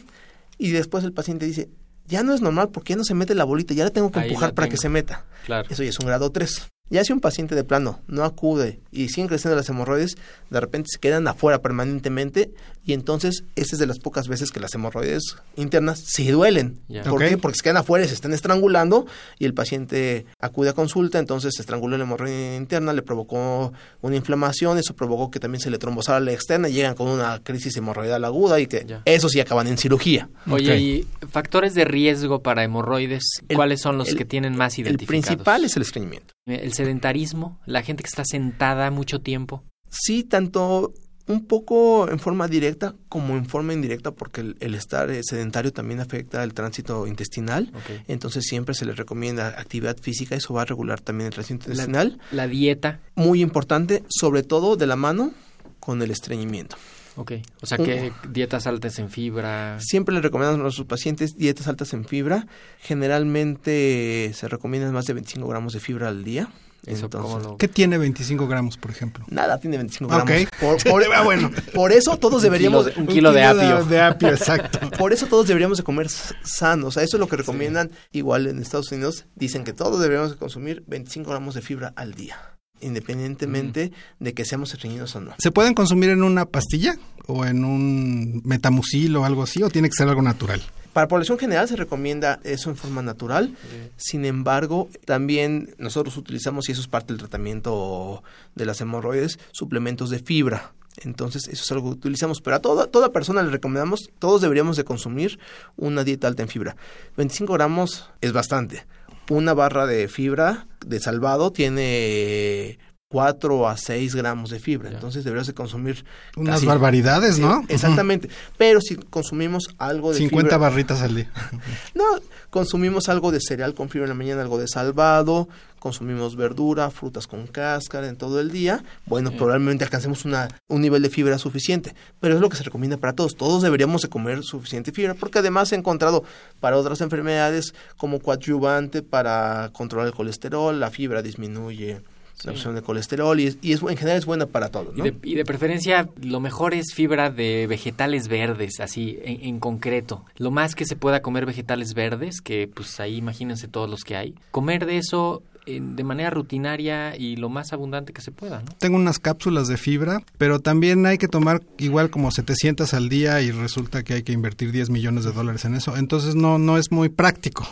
y 0.57 0.71
después 0.71 1.03
el 1.03 1.13
paciente 1.13 1.45
dice, 1.45 1.69
ya 2.05 2.23
no 2.23 2.33
es 2.33 2.41
normal 2.41 2.69
porque 2.69 2.93
ya 2.93 2.97
no 2.97 3.03
se 3.03 3.13
mete 3.13 3.35
la 3.35 3.43
bolita, 3.43 3.73
ya 3.73 3.83
la 3.83 3.91
tengo 3.91 4.11
que 4.11 4.19
Ahí 4.19 4.27
empujar 4.27 4.53
para 4.53 4.69
que 4.69 4.77
se 4.77 4.89
meta. 4.89 5.25
Claro. 5.45 5.67
Eso 5.69 5.83
ya 5.83 5.89
es 5.89 5.99
un 5.99 6.07
grado 6.07 6.31
3. 6.31 6.69
Ya 6.89 7.03
si 7.03 7.11
un 7.13 7.19
paciente 7.19 7.53
de 7.55 7.63
plano 7.63 7.99
no 8.07 8.23
acude 8.23 8.79
y 8.91 9.09
siguen 9.09 9.27
creciendo 9.27 9.55
las 9.55 9.67
hemorroides, 9.69 10.15
de 10.49 10.59
repente 10.59 10.87
se 10.91 10.99
quedan 10.99 11.27
afuera 11.27 11.59
permanentemente 11.61 12.51
y 12.85 12.93
entonces 12.93 13.43
esa 13.55 13.75
es 13.75 13.79
de 13.79 13.85
las 13.87 13.99
pocas 13.99 14.29
veces 14.29 14.51
que 14.51 14.61
las 14.61 14.73
hemorroides 14.73 15.21
internas 15.57 15.99
sí 16.05 16.29
duelen. 16.31 16.79
Ya. 16.87 17.03
¿Por 17.03 17.19
qué? 17.27 17.37
Porque 17.37 17.57
se 17.57 17.63
quedan 17.63 17.77
afuera 17.77 18.05
y 18.05 18.07
se 18.07 18.13
están 18.13 18.31
estrangulando 18.33 19.05
y 19.39 19.45
el 19.45 19.53
paciente 19.53 20.25
acude 20.39 20.69
a 20.69 20.73
consulta, 20.73 21.19
entonces 21.19 21.55
se 21.55 21.61
estranguló 21.61 21.97
la 21.97 22.05
hemorroide 22.05 22.55
interna, 22.55 22.93
le 22.93 23.01
provocó 23.01 23.73
una 24.01 24.15
inflamación, 24.15 24.77
eso 24.77 24.95
provocó 24.95 25.29
que 25.29 25.39
también 25.41 25.59
se 25.61 25.69
le 25.69 25.79
trombosara 25.79 26.21
la 26.21 26.31
externa 26.31 26.69
y 26.69 26.73
llegan 26.73 26.95
con 26.95 27.07
una 27.09 27.39
crisis 27.43 27.75
hemorroidal 27.75 28.23
aguda 28.23 28.59
y 28.61 28.67
que 28.67 28.85
Ya. 28.87 29.01
eso 29.03 29.27
sí 29.27 29.41
acaban 29.41 29.67
en 29.67 29.77
cirugía. 29.77 30.29
Oye, 30.49 30.77
y 30.79 31.07
factores 31.29 31.73
de 31.73 31.83
riesgo 31.83 32.41
para 32.41 32.63
hemorroides, 32.63 33.23
El- 33.49 33.57
¿cuáles 33.57 33.81
son 33.81 33.97
los 33.97 34.07
el- 34.09 34.17
que 34.17 34.23
tienen 34.23 34.55
más 34.55 34.75
El 34.77 34.85
identificados? 34.85 35.25
principal 35.25 35.65
es 35.65 35.75
el 35.75 35.81
estreñimiento. 35.81 36.33
El 36.45 36.71
sedentarismo, 36.77 37.59
la 37.65 37.83
gente 37.83 38.03
que 38.03 38.07
está 38.07 38.23
sentada 38.25 38.89
mucho 38.91 39.19
tiempo. 39.19 39.63
Sí, 39.89 40.23
tanto 40.23 40.93
un 41.27 41.45
poco 41.45 42.09
en 42.09 42.19
forma 42.19 42.47
directa 42.47 42.95
como 43.09 43.35
en 43.35 43.45
forma 43.45 43.73
indirecta, 43.73 44.11
porque 44.11 44.41
el, 44.41 44.55
el 44.61 44.75
estar 44.75 45.09
eh, 45.09 45.21
sedentario 45.23 45.73
también 45.73 45.99
afecta 45.99 46.43
el 46.43 46.53
tránsito 46.53 47.05
intestinal. 47.05 47.69
Ok. 47.73 48.03
Entonces 48.07 48.45
siempre 48.45 48.73
se 48.73 48.85
les 48.85 48.95
recomienda 48.95 49.49
actividad 49.49 49.97
física, 49.97 50.35
eso 50.35 50.53
va 50.53 50.61
a 50.61 50.65
regular 50.65 51.01
también 51.01 51.27
el 51.27 51.33
tránsito 51.33 51.69
intestinal. 51.69 52.19
La 52.31 52.47
dieta, 52.47 53.01
Muy 53.15 53.41
importante, 53.41 54.03
sobre 54.07 54.43
todo 54.43 54.77
de 54.77 54.87
la 54.87 54.95
mano 54.95 55.33
con 55.79 56.01
el 56.01 56.11
estreñimiento. 56.11 56.77
ok. 57.17 57.33
O 57.61 57.65
sea 57.65 57.77
que 57.77 58.13
dietas 58.29 58.65
altas 58.65 58.97
en 58.99 59.09
fibra. 59.09 59.77
Siempre 59.81 60.15
le 60.15 60.21
recomendamos 60.21 60.59
a 60.59 60.63
nuestros 60.63 60.87
pacientes 60.87 61.35
dietas 61.35 61.67
altas 61.67 61.93
en 61.93 62.05
fibra. 62.05 62.47
Generalmente 62.79 64.31
se 64.33 64.47
recomiendan 64.47 64.93
más 64.93 65.05
de 65.05 65.13
25 65.13 65.47
gramos 65.47 65.73
de 65.73 65.81
fibra 65.81 66.07
al 66.07 66.23
día. 66.23 66.49
Eso 66.87 67.05
Entonces, 67.05 67.31
cómo 67.31 67.43
lo- 67.51 67.57
¿Qué 67.57 67.67
tiene 67.67 67.97
25 67.97 68.47
gramos, 68.47 68.77
por 68.77 68.89
ejemplo? 68.91 69.25
Nada 69.29 69.59
tiene 69.59 69.77
25 69.77 70.15
Ok. 70.15 70.25
gramos. 70.25 70.47
Por, 70.59 70.83
por- 70.91 71.03
Ah, 71.13 71.21
bueno. 71.23 71.51
por 71.73 71.91
eso 71.91 72.17
todos 72.17 72.41
deberíamos... 72.41 72.85
kilo 72.85 72.95
de- 72.95 73.01
un 73.01 73.07
kilo 73.07 73.31
de 73.33 73.43
apio. 73.43 73.85
De 73.85 74.01
apio, 74.01 74.29
exacto. 74.29 74.79
Por 74.97 75.13
eso 75.13 75.27
todos 75.27 75.47
deberíamos 75.47 75.77
de 75.77 75.83
comer 75.83 76.07
sano. 76.09 76.87
O 76.87 76.91
sea, 76.91 77.03
eso 77.03 77.17
es 77.17 77.19
lo 77.19 77.27
que 77.27 77.35
recomiendan. 77.37 77.91
Igual 78.11 78.47
en 78.47 78.59
Estados 78.61 78.91
Unidos 78.91 79.25
dicen 79.35 79.63
que 79.63 79.73
todos 79.73 79.99
deberíamos 79.99 80.31
de 80.31 80.37
consumir 80.37 80.83
25 80.87 81.29
gramos 81.29 81.53
de 81.55 81.61
fibra 81.61 81.93
al 81.95 82.13
día. 82.13 82.37
Independientemente 82.79 83.91
de 84.19 84.33
que 84.33 84.45
seamos 84.45 84.73
estreñidos 84.73 85.15
o 85.15 85.21
no. 85.21 85.33
¿Se 85.39 85.51
pueden 85.51 85.73
consumir 85.73 86.09
en 86.11 86.23
una 86.23 86.45
pastilla 86.45 86.95
o 87.25 87.45
en 87.45 87.63
un 87.65 88.41
metamucil 88.45 89.15
o 89.15 89.25
algo 89.25 89.43
así 89.43 89.63
o 89.63 89.69
tiene 89.69 89.89
que 89.89 89.95
ser 89.95 90.07
algo 90.07 90.21
natural? 90.21 90.61
Para 90.97 91.07
población 91.07 91.37
general 91.37 91.67
se 91.67 91.75
recomienda 91.75 92.39
eso 92.43 92.71
en 92.71 92.75
forma 92.75 93.03
natural. 93.03 93.55
Sin 93.97 94.25
embargo, 94.25 94.89
también 95.05 95.75
nosotros 95.77 96.17
utilizamos, 96.17 96.67
y 96.67 96.71
eso 96.71 96.81
es 96.81 96.87
parte 96.87 97.13
del 97.13 97.19
tratamiento 97.19 98.23
de 98.55 98.65
las 98.65 98.81
hemorroides, 98.81 99.37
suplementos 99.51 100.09
de 100.09 100.17
fibra. 100.17 100.71
Entonces, 101.03 101.49
eso 101.49 101.63
es 101.63 101.71
algo 101.71 101.91
que 101.91 101.97
utilizamos. 101.97 102.41
Pero 102.41 102.55
a 102.55 102.61
toda, 102.61 102.87
toda 102.87 103.11
persona 103.11 103.43
le 103.43 103.51
recomendamos, 103.51 104.09
todos 104.17 104.41
deberíamos 104.41 104.75
de 104.75 104.85
consumir 104.85 105.37
una 105.75 106.03
dieta 106.03 106.27
alta 106.27 106.41
en 106.41 106.49
fibra. 106.49 106.75
25 107.15 107.53
gramos 107.53 108.09
es 108.21 108.33
bastante. 108.33 108.87
Una 109.29 109.53
barra 109.53 109.85
de 109.85 110.07
fibra 110.07 110.65
de 110.83 110.99
salvado 110.99 111.51
tiene 111.51 112.79
4 113.09 113.67
a 113.69 113.77
6 113.77 114.15
gramos 114.15 114.49
de 114.49 114.59
fibra. 114.59 114.89
Ya. 114.89 114.95
Entonces, 114.95 115.23
deberías 115.23 115.47
de 115.47 115.53
consumir... 115.53 116.03
Unas 116.35 116.55
casi- 116.55 116.65
barbaridades, 116.65 117.39
¿no? 117.39 117.61
Sí, 117.61 117.73
Exactamente. 117.75 118.29
Pero 118.57 118.81
si 118.81 118.95
consumimos 118.95 119.69
algo 119.77 120.11
de 120.11 120.17
50 120.19 120.49
fibra... 120.49 120.57
barritas 120.57 121.01
al 121.01 121.15
día. 121.15 121.31
No, 121.95 122.03
consumimos 122.49 123.07
algo 123.09 123.31
de 123.31 123.39
cereal 123.39 123.73
con 123.73 123.89
fibra 123.89 124.05
en 124.05 124.09
la 124.09 124.15
mañana, 124.15 124.41
algo 124.41 124.59
de 124.59 124.67
salvado, 124.67 125.47
consumimos 125.79 126.35
verdura, 126.35 126.91
frutas 126.91 127.27
con 127.27 127.47
cáscara 127.47 128.07
en 128.09 128.17
todo 128.17 128.39
el 128.41 128.51
día. 128.51 128.83
Bueno, 129.05 129.31
probablemente 129.31 129.83
alcancemos 129.85 130.25
una, 130.25 130.47
un 130.67 130.81
nivel 130.81 131.01
de 131.01 131.09
fibra 131.09 131.37
suficiente, 131.37 131.95
pero 132.19 132.35
es 132.35 132.41
lo 132.41 132.49
que 132.49 132.57
se 132.57 132.63
recomienda 132.63 132.97
para 132.97 133.13
todos. 133.13 133.35
Todos 133.35 133.61
deberíamos 133.63 134.01
de 134.01 134.09
comer 134.09 134.43
suficiente 134.43 134.91
fibra, 134.91 135.13
porque 135.13 135.39
además 135.39 135.71
he 135.71 135.75
encontrado 135.75 136.23
para 136.59 136.77
otras 136.77 136.99
enfermedades 137.01 137.73
como 137.95 138.19
coadyuvante 138.19 139.01
para 139.01 139.69
controlar 139.73 140.07
el 140.07 140.13
colesterol, 140.13 140.77
la 140.79 140.91
fibra 140.91 141.21
disminuye 141.21 142.01
la 142.43 142.51
absorción 142.51 142.75
de 142.75 142.81
colesterol 142.81 143.39
y, 143.39 143.47
es, 143.47 143.57
y 143.61 143.71
es- 143.73 143.81
en 143.81 143.97
general 143.97 144.17
es 144.17 144.25
buena 144.25 144.45
para 144.45 144.69
todos. 144.69 144.95
Y 144.97 145.01
de, 145.01 145.15
y 145.23 145.35
de 145.35 145.43
preferencia, 145.45 146.09
lo 146.21 146.39
mejor 146.39 146.73
es 146.73 146.93
fibra 146.93 147.29
de 147.31 147.65
vegetales 147.67 148.27
verdes, 148.27 148.79
así 148.79 149.17
en, 149.23 149.43
en 149.43 149.59
concreto. 149.59 150.23
Lo 150.37 150.51
más 150.51 150.75
que 150.75 150.85
se 150.85 150.95
pueda 150.95 151.21
comer 151.21 151.45
vegetales 151.45 151.93
verdes, 151.93 152.41
que 152.41 152.69
pues 152.73 152.99
ahí 152.99 153.15
imagínense 153.17 153.67
todos 153.67 153.89
los 153.89 154.01
que 154.03 154.15
hay. 154.15 154.35
Comer 154.51 154.85
de 154.85 154.97
eso 154.97 155.41
en- 155.65 155.95
de 155.97 156.03
manera 156.05 156.29
rutinaria 156.29 157.17
y 157.17 157.35
lo 157.35 157.49
más 157.49 157.73
abundante 157.73 158.13
que 158.13 158.21
se 158.21 158.31
pueda, 158.31 158.61
¿no? 158.61 158.71
Tengo 158.79 158.95
unas 158.95 159.19
cápsulas 159.19 159.67
de 159.67 159.75
fibra, 159.77 160.21
pero 160.37 160.59
también 160.59 161.05
hay 161.05 161.17
que 161.17 161.27
tomar 161.27 161.61
igual 161.77 162.09
como 162.09 162.31
700 162.31 162.93
al 162.93 163.09
día 163.09 163.41
y 163.41 163.51
resulta 163.51 164.03
que 164.03 164.13
hay 164.13 164.23
que 164.23 164.31
invertir 164.31 164.71
10 164.71 164.89
millones 164.89 165.25
de 165.25 165.33
dólares 165.33 165.65
en 165.65 165.75
eso. 165.75 165.97
Entonces 165.97 166.35
no, 166.35 166.57
no 166.57 166.77
es 166.77 166.91
muy 166.91 167.09
práctico. 167.09 167.67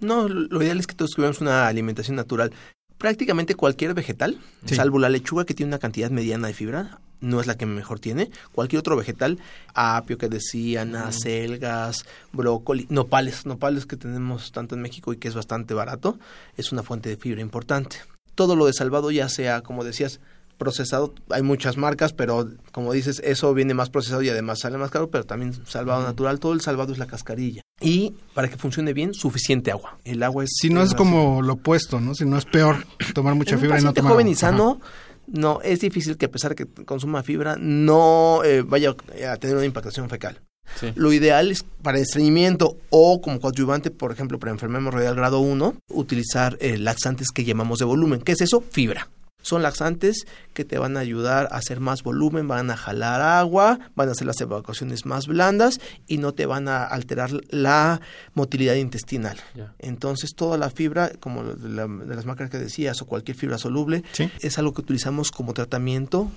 No, 0.00 0.28
lo 0.28 0.40
lo 0.48 0.62
ideal 0.62 0.78
es 0.80 0.86
que 0.86 0.94
todos 0.94 1.10
tuviéramos 1.10 1.40
una 1.42 1.66
alimentación 1.66 2.16
natural. 2.16 2.52
Prácticamente 2.98 3.54
cualquier 3.54 3.94
vegetal, 3.94 4.38
Sí. 4.66 4.76
salvo 4.76 4.98
la 4.98 5.08
lechuga 5.08 5.44
que 5.44 5.54
tiene 5.54 5.70
una 5.70 5.78
cantidad 5.78 6.10
mediana 6.10 6.46
de 6.48 6.54
fibra, 6.54 7.00
no 7.20 7.40
es 7.40 7.46
la 7.46 7.56
que 7.56 7.66
mejor 7.66 8.00
tiene. 8.00 8.30
Cualquier 8.52 8.80
otro 8.80 8.96
vegetal, 8.96 9.38
apio 9.74 10.18
que 10.18 10.28
decían, 10.28 10.94
acelgas, 10.94 12.04
brócoli, 12.32 12.86
nopales, 12.90 13.46
nopales 13.46 13.86
que 13.86 13.96
tenemos 13.96 14.52
tanto 14.52 14.74
en 14.74 14.82
México 14.82 15.12
y 15.12 15.16
que 15.16 15.28
es 15.28 15.34
bastante 15.34 15.74
barato, 15.74 16.18
es 16.56 16.70
una 16.72 16.82
fuente 16.82 17.08
de 17.08 17.16
fibra 17.16 17.40
importante. 17.40 17.96
Todo 18.34 18.56
lo 18.56 18.66
de 18.66 18.72
salvado, 18.72 19.10
ya 19.10 19.28
sea, 19.28 19.60
como 19.62 19.84
decías, 19.84 20.20
procesado, 20.58 21.14
hay 21.30 21.42
muchas 21.42 21.76
marcas, 21.76 22.12
pero 22.12 22.48
como 22.72 22.92
dices, 22.92 23.20
eso 23.24 23.52
viene 23.54 23.74
más 23.74 23.90
procesado 23.90 24.22
y 24.22 24.28
además 24.28 24.60
sale 24.60 24.78
más 24.78 24.90
caro, 24.90 25.10
pero 25.10 25.24
también 25.24 25.52
salvado 25.66 26.02
natural, 26.02 26.40
todo 26.40 26.52
el 26.52 26.60
salvado 26.60 26.92
es 26.92 26.98
la 26.98 27.06
cascarilla. 27.06 27.62
Y 27.80 28.14
para 28.34 28.48
que 28.48 28.56
funcione 28.56 28.92
bien, 28.92 29.14
suficiente 29.14 29.70
agua. 29.70 29.98
El 30.04 30.22
agua 30.22 30.44
es... 30.44 30.50
Si 30.54 30.70
no 30.70 30.82
es 30.82 30.94
como 30.94 31.42
lo 31.42 31.54
opuesto, 31.54 32.00
¿no? 32.00 32.14
Si 32.14 32.24
no 32.24 32.38
es 32.38 32.44
peor 32.44 32.86
tomar 33.14 33.34
mucha 33.34 33.50
En 33.50 33.56
un 33.56 33.62
fibra 33.62 33.80
y 33.80 33.84
no 33.84 33.92
tomar 33.92 34.12
joven 34.12 34.28
y 34.28 34.34
sano, 34.34 34.80
no, 35.26 35.60
es 35.62 35.80
difícil 35.80 36.16
que 36.16 36.26
a 36.26 36.30
pesar 36.30 36.54
que 36.54 36.66
consuma 36.66 37.22
fibra, 37.22 37.56
no 37.58 38.42
eh, 38.44 38.62
vaya 38.62 38.94
a 39.30 39.36
tener 39.36 39.56
una 39.56 39.66
impactación 39.66 40.08
fecal. 40.08 40.40
Sí. 40.80 40.92
Lo 40.94 41.12
ideal 41.12 41.50
es 41.50 41.62
para 41.82 41.98
estreñimiento 41.98 42.78
o 42.90 43.20
como 43.20 43.40
coadyuvante, 43.40 43.90
por 43.90 44.12
ejemplo, 44.12 44.38
para 44.38 44.52
enfermedad 44.52 44.80
hemorroidal 44.80 45.14
grado 45.14 45.40
1, 45.40 45.74
utilizar 45.88 46.56
eh, 46.60 46.78
laxantes 46.78 47.28
que 47.30 47.44
llamamos 47.44 47.78
de 47.78 47.84
volumen. 47.84 48.20
¿Qué 48.20 48.32
es 48.32 48.40
eso? 48.40 48.62
Fibra. 48.70 49.08
Son 49.44 49.62
laxantes 49.62 50.24
que 50.54 50.64
te 50.64 50.78
van 50.78 50.96
a 50.96 51.00
ayudar 51.00 51.48
a 51.52 51.58
hacer 51.58 51.78
más 51.78 52.02
volumen, 52.02 52.48
van 52.48 52.70
a 52.70 52.76
jalar 52.76 53.20
agua, 53.20 53.78
van 53.94 54.08
a 54.08 54.12
hacer 54.12 54.26
las 54.26 54.40
evacuaciones 54.40 55.04
más 55.04 55.26
blandas 55.26 55.80
y 56.08 56.16
no 56.18 56.32
te 56.32 56.46
van 56.46 56.66
a 56.66 56.82
alterar 56.82 57.30
la 57.50 58.00
motilidad 58.34 58.74
intestinal. 58.74 59.38
Entonces, 59.78 60.34
toda 60.34 60.56
la 60.58 60.70
fibra, 60.70 61.12
como 61.20 61.44
de, 61.44 61.68
la- 61.68 61.86
de 61.86 62.14
las 62.16 62.24
marcas 62.24 62.48
que 62.48 62.58
decías, 62.58 63.00
o 63.02 63.06
cualquier 63.06 63.36
fibra 63.36 63.58
soluble, 63.58 64.02
Sí. 64.12 64.30
es 64.40 64.58
algo 64.58 64.72
que 64.72 64.80
utilizamos 64.80 65.30
como 65.30 65.52
tratamiento, 65.52 66.30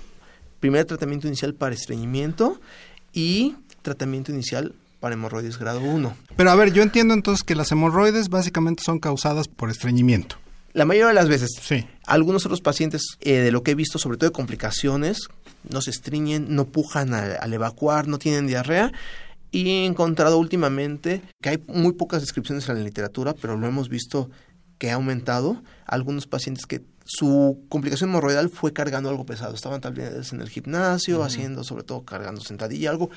primer 0.60 0.84
tratamiento 0.84 1.26
inicial 1.28 1.54
para 1.54 1.74
estreñimiento 1.74 2.60
y 3.14 3.56
tratamiento 3.82 4.32
inicial 4.32 4.74
para 5.00 5.14
hemorroides 5.14 5.58
grado 5.58 5.80
1. 5.80 6.14
Pero 6.36 6.50
a 6.50 6.54
ver, 6.56 6.72
yo 6.72 6.82
entiendo 6.82 7.14
entonces 7.14 7.42
que 7.44 7.54
las 7.54 7.70
hemorroides 7.72 8.28
básicamente 8.28 8.82
son 8.84 8.98
causadas 8.98 9.48
por 9.48 9.70
estreñimiento. 9.70 10.36
La 10.74 10.84
mayoría 10.84 11.08
de 11.08 11.14
las 11.14 11.28
veces, 11.28 11.50
Sí. 11.62 11.86
algunos 12.06 12.44
otros 12.44 12.60
pacientes, 12.60 13.02
eh, 13.20 13.38
de 13.38 13.50
lo 13.52 13.62
que 13.62 13.70
he 13.72 13.74
visto, 13.74 13.98
sobre 13.98 14.18
todo 14.18 14.30
de 14.30 14.34
complicaciones, 14.34 15.28
no 15.68 15.80
se 15.80 15.90
estreñen, 15.90 16.54
no 16.54 16.66
pujan 16.66 17.14
al, 17.14 17.36
al 17.40 17.52
evacuar, 17.54 18.06
no 18.06 18.18
tienen 18.18 18.46
diarrea. 18.46 18.92
Y 19.50 19.70
he 19.70 19.86
encontrado 19.86 20.38
últimamente 20.38 21.22
que 21.40 21.48
hay 21.48 21.64
muy 21.66 21.92
pocas 21.94 22.20
descripciones 22.20 22.68
en 22.68 22.76
la 22.76 22.82
literatura, 22.84 23.34
pero 23.34 23.56
lo 23.56 23.66
hemos 23.66 23.88
visto 23.88 24.30
que 24.76 24.90
ha 24.90 24.94
aumentado. 24.94 25.62
Algunos 25.86 26.26
pacientes 26.26 26.66
que 26.66 26.82
su 27.04 27.64
complicación 27.70 28.10
hemorroidal 28.10 28.50
fue 28.50 28.74
cargando 28.74 29.08
algo 29.08 29.24
pesado. 29.24 29.54
Estaban 29.54 29.80
tal 29.80 29.94
vez 29.94 30.32
en 30.34 30.42
el 30.42 30.50
gimnasio, 30.50 31.22
haciendo 31.24 31.64
sobre 31.64 31.82
todo 31.82 32.02
cargando 32.02 32.42
sentadilla, 32.42 32.90
algo. 32.90 33.08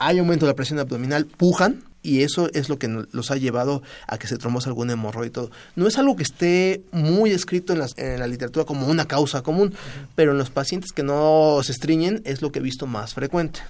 Hay 0.00 0.18
aumento 0.18 0.44
de 0.46 0.52
la 0.52 0.56
presión 0.56 0.80
abdominal, 0.80 1.26
pujan 1.26 1.84
y 2.02 2.22
eso 2.22 2.48
es 2.54 2.68
lo 2.68 2.78
que 2.78 2.88
los 3.12 3.30
ha 3.30 3.36
llevado 3.36 3.82
a 4.06 4.16
que 4.18 4.26
se 4.26 4.38
trombose 4.38 4.68
algún 4.68 4.90
hemorroide 4.90 5.28
y 5.28 5.30
todo. 5.32 5.50
No 5.76 5.86
es 5.86 5.98
algo 5.98 6.16
que 6.16 6.22
esté 6.22 6.82
muy 6.92 7.30
escrito 7.30 7.72
en, 7.72 7.80
las- 7.80 7.96
en 7.98 8.18
la 8.20 8.26
literatura 8.26 8.64
como 8.64 8.86
una 8.86 9.06
causa 9.06 9.42
común, 9.42 9.74
pero 10.14 10.32
en 10.32 10.38
los 10.38 10.50
pacientes 10.50 10.92
que 10.92 11.02
no 11.02 11.58
se 11.62 11.72
estriñen 11.72 12.22
es 12.24 12.40
lo 12.42 12.52
que 12.52 12.58
he 12.60 12.62
visto 12.62 12.86
más 12.86 13.12
frecuente. 13.14 13.60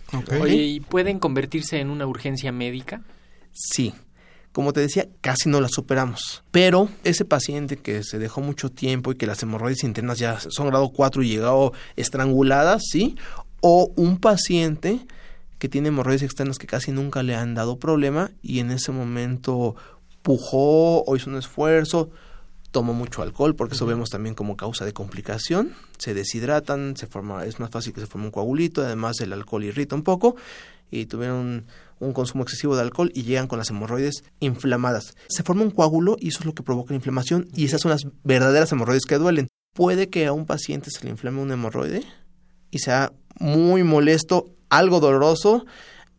Oye, 0.41 0.55
¿y 0.57 0.81
pueden 0.81 1.19
convertirse 1.19 1.81
en 1.81 1.91
una 1.91 2.07
urgencia 2.07 2.53
médica? 2.53 3.03
Sí. 3.53 3.93
como 4.53 4.73
te 4.73 4.81
decía, 4.81 5.07
casi 5.21 5.49
no 5.49 5.61
la 5.61 5.69
superamos. 5.69 6.43
Pero 6.51 6.89
ese 7.05 7.25
paciente 7.25 7.77
que 7.77 8.03
se 8.03 8.19
dejó 8.19 8.41
mucho 8.41 8.69
tiempo 8.69 9.13
y 9.13 9.15
que 9.17 9.27
las 9.27 9.41
hemorroides 9.43 9.85
internas 9.85 10.19
ya 10.19 10.39
son 10.41 10.67
grado 10.69 10.89
4 10.91 11.23
y 11.23 11.29
llegado 11.29 11.73
estranguladas, 11.97 12.83
¿sí? 12.91 13.17
O 13.61 13.93
un 13.97 14.19
paciente 14.19 15.01
que 15.61 15.69
tiene 15.69 15.89
hemorroides 15.89 16.23
externas 16.23 16.59
que 16.59 16.67
casi 16.67 16.91
nunca 16.91 17.23
le 17.23 17.37
han 17.37 17.55
dado 17.55 17.79
problema 17.79 18.33
y 18.43 18.59
en 18.59 18.73
ese 18.73 18.91
momento 18.91 19.77
pujó 20.23 21.05
o 21.05 21.17
hizo 21.17 21.31
un 21.31 21.37
esfuerzo, 21.37 22.11
tomó 22.71 22.95
mucho 22.95 23.21
alcohol, 23.21 23.55
porque 23.55 23.75
eso 23.75 23.85
vemos 23.85 24.09
también 24.09 24.35
como 24.35 24.57
causa 24.57 24.87
de 24.87 24.95
complicación, 24.95 25.75
se 25.99 26.15
deshidratan, 26.15 26.97
se 26.97 27.07
forma, 27.07 27.45
es 27.45 27.61
más 27.61 27.71
fácil 27.71 27.93
que 27.93 28.01
se 28.01 28.07
forme 28.07 28.27
un 28.27 28.33
coagulito, 28.33 28.83
además 28.83 29.21
el 29.21 29.35
alcohol 29.35 29.65
irrita 29.65 29.95
un 29.95 30.03
poco, 30.03 30.35
y 30.91 31.07
tuvieron 31.07 31.67
un, 31.99 32.13
consumo 32.15 32.43
excesivo 32.43 32.75
de 32.75 32.83
alcohol 32.83 33.13
y 33.15 33.23
llegan 33.23 33.47
con 33.47 33.59
las 33.59 33.69
hemorroides 33.69 34.25
inflamadas. 34.41 35.15
Se 35.29 35.43
forma 35.43 35.63
un 35.63 35.71
coágulo 35.71 36.17
y 36.19 36.29
eso 36.29 36.41
es 36.41 36.47
lo 36.47 36.55
que 36.55 36.63
provoca 36.63 36.91
la 36.91 36.97
inflamación 36.97 37.49
y 37.55 37.67
esas 37.67 37.83
son 37.83 37.91
las 37.91 38.07
verdaderas 38.25 38.73
hemorroides 38.73 39.05
que 39.05 39.19
duelen. 39.19 39.49
Puede 39.75 40.09
que 40.09 40.27
a 40.27 40.33
un 40.33 40.47
paciente 40.47 40.91
se 40.91 41.05
le 41.05 41.11
inflame 41.11 41.41
un 41.41 41.53
hemorroide 41.53 42.03
y 42.71 42.79
sea 42.79 43.13
muy 43.39 43.85
molesto, 43.85 44.47
algo 44.71 45.01
doloroso 45.01 45.67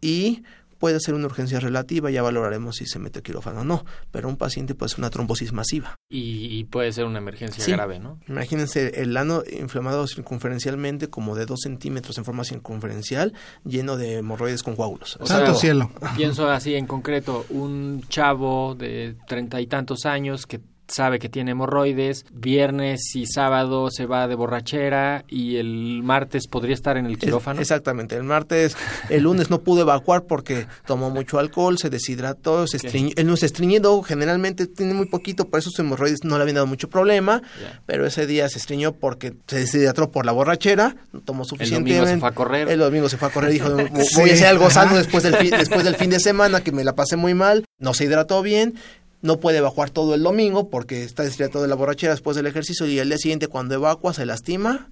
y 0.01 0.43
puede 0.81 0.99
ser 0.99 1.13
una 1.13 1.27
urgencia 1.27 1.59
relativa, 1.59 2.09
ya 2.09 2.23
valoraremos 2.23 2.77
si 2.77 2.87
se 2.87 2.97
mete 2.97 3.21
quirófano 3.21 3.61
o 3.61 3.63
no, 3.63 3.85
pero 4.09 4.27
un 4.27 4.35
paciente 4.35 4.73
puede 4.73 4.89
ser 4.89 4.99
una 4.99 5.11
trombosis 5.11 5.53
masiva. 5.53 5.95
Y, 6.09 6.63
puede 6.65 6.91
ser 6.91 7.05
una 7.05 7.19
emergencia 7.19 7.63
grave, 7.67 7.99
¿no? 7.99 8.19
Imagínense 8.27 8.99
el 8.99 9.15
ano 9.15 9.43
inflamado 9.59 10.07
circunferencialmente 10.07 11.07
como 11.07 11.35
de 11.35 11.45
dos 11.45 11.59
centímetros 11.61 12.17
en 12.17 12.25
forma 12.25 12.43
circunferencial, 12.43 13.33
lleno 13.63 13.95
de 13.95 14.17
hemorroides 14.17 14.63
con 14.63 14.75
coágulos. 14.75 15.19
Santo 15.23 15.53
cielo. 15.53 15.91
Pienso 16.17 16.49
así 16.49 16.73
en 16.73 16.87
concreto, 16.87 17.45
un 17.49 18.03
chavo 18.09 18.73
de 18.73 19.15
treinta 19.27 19.61
y 19.61 19.67
tantos 19.67 20.07
años 20.07 20.47
que 20.47 20.61
sabe 20.93 21.19
que 21.19 21.29
tiene 21.29 21.51
hemorroides, 21.51 22.25
viernes 22.31 23.15
y 23.15 23.25
sábado 23.25 23.89
se 23.91 24.05
va 24.05 24.27
de 24.27 24.35
borrachera 24.35 25.23
y 25.27 25.57
el 25.57 26.01
martes 26.03 26.47
podría 26.47 26.73
estar 26.73 26.97
en 26.97 27.05
el 27.05 27.17
quirófano. 27.17 27.61
exactamente, 27.61 28.15
el 28.15 28.23
martes, 28.23 28.75
el 29.09 29.23
lunes 29.23 29.49
no 29.49 29.61
pudo 29.61 29.81
evacuar 29.81 30.23
porque 30.23 30.67
tomó 30.85 31.09
mucho 31.09 31.39
alcohol, 31.39 31.77
se 31.77 31.89
deshidrató, 31.89 32.67
se 32.67 32.77
estreñió, 32.77 33.13
él 33.15 33.27
no 33.27 33.37
se 33.37 33.45
estreñido, 33.45 34.01
generalmente 34.01 34.67
tiene 34.67 34.93
muy 34.93 35.07
poquito, 35.07 35.47
por 35.47 35.59
eso 35.59 35.69
sus 35.69 35.79
hemorroides 35.79 36.23
no 36.23 36.37
le 36.37 36.43
habían 36.43 36.55
dado 36.55 36.67
mucho 36.67 36.89
problema, 36.89 37.41
pero 37.85 38.05
ese 38.05 38.27
día 38.27 38.49
se 38.49 38.59
estreñó 38.59 38.93
porque 38.93 39.33
se 39.47 39.59
deshidrató 39.59 40.11
por 40.11 40.25
la 40.25 40.31
borrachera, 40.31 40.95
no 41.11 41.21
tomó 41.21 41.45
suficiente. 41.45 41.91
El 41.91 41.97
domingo 41.97 42.07
se 42.07 42.19
fue 42.19 42.29
a 42.29 42.31
correr. 42.33 42.69
El 42.69 42.79
domingo 42.79 43.09
se 43.09 43.17
fue 43.17 43.27
a 43.27 43.31
correr 43.31 43.51
dijo, 43.51 43.69
voy 43.69 44.29
a 44.29 44.33
hacer 44.33 44.47
algo 44.47 44.69
sano 44.69 44.97
después 44.97 45.23
del, 45.23 45.35
fin, 45.35 45.51
después 45.51 45.83
del 45.83 45.95
fin 45.95 46.09
de 46.09 46.19
semana 46.19 46.61
que 46.61 46.71
me 46.71 46.83
la 46.83 46.95
pasé 46.95 47.15
muy 47.15 47.33
mal, 47.33 47.65
no 47.79 47.93
se 47.93 48.05
hidrató 48.05 48.41
bien 48.41 48.75
no 49.21 49.39
puede 49.39 49.59
evacuar 49.59 49.89
todo 49.89 50.15
el 50.15 50.23
domingo 50.23 50.69
porque 50.69 51.03
está 51.03 51.23
deshidratado 51.23 51.61
de 51.61 51.67
la 51.67 51.75
borrachera 51.75 52.13
después 52.13 52.35
del 52.35 52.47
ejercicio 52.47 52.87
y 52.87 52.99
el 52.99 53.09
día 53.09 53.17
siguiente 53.17 53.47
cuando 53.47 53.75
evacua 53.75 54.13
se 54.13 54.25
lastima 54.25 54.89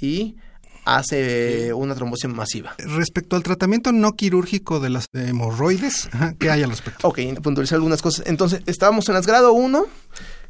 y 0.00 0.36
hace 0.84 1.72
una 1.72 1.94
trombosis 1.94 2.30
masiva. 2.30 2.74
Respecto 2.78 3.36
al 3.36 3.42
tratamiento 3.42 3.92
no 3.92 4.12
quirúrgico 4.12 4.80
de 4.80 4.90
las 4.90 5.06
hemorroides, 5.12 6.08
¿qué 6.38 6.50
hay 6.50 6.62
al 6.62 6.70
respecto? 6.70 7.08
Ok, 7.08 7.20
puntualizar 7.42 7.76
algunas 7.76 8.02
cosas. 8.02 8.26
Entonces, 8.26 8.62
estábamos 8.66 9.08
en 9.08 9.14
las 9.14 9.26
grado 9.26 9.52
1, 9.52 9.86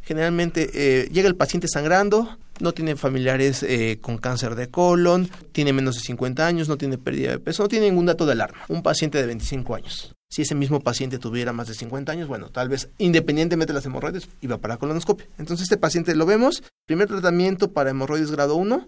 generalmente 0.03 0.71
eh, 0.75 1.09
llega 1.13 1.29
el 1.29 1.37
paciente 1.37 1.69
sangrando, 1.69 2.37
no 2.61 2.73
tiene 2.73 2.97
familiares 2.97 3.63
eh, 3.63 3.99
con 4.01 4.19
cáncer 4.19 4.55
de 4.55 4.69
colon, 4.69 5.29
tiene 5.53 5.73
menos 5.73 5.97
de 5.97 6.01
50 6.03 6.47
años, 6.47 6.69
no 6.69 6.77
tiene 6.77 6.99
pérdida 6.99 7.33
de 7.33 7.39
peso, 7.39 7.63
no 7.63 7.69
tiene 7.69 7.87
ningún 7.87 8.07
dato 8.07 8.27
de 8.27 8.33
alarma. 8.33 8.65
Un 8.69 8.83
paciente 8.83 9.19
de 9.19 9.27
25 9.27 9.75
años. 9.75 10.15
Si 10.29 10.43
ese 10.43 10.55
mismo 10.55 10.81
paciente 10.81 11.19
tuviera 11.19 11.53
más 11.53 11.69
de 11.69 11.75
50 11.75 12.11
años, 12.11 12.29
bueno, 12.29 12.51
tal 12.51 12.69
vez 12.69 12.91
independientemente 12.99 13.73
de 13.73 13.77
las 13.77 13.87
hemorroides, 13.87 14.29
iba 14.41 14.59
para 14.59 14.79
colonoscopia. 14.79 15.29
Entonces 15.39 15.65
este 15.65 15.77
paciente 15.77 16.15
lo 16.17 16.27
vemos, 16.27 16.63
primer 16.87 17.09
tratamiento 17.09 17.73
para 17.73 17.91
hemorroides 17.91 18.31
grado 18.31 18.57
1, 18.57 18.87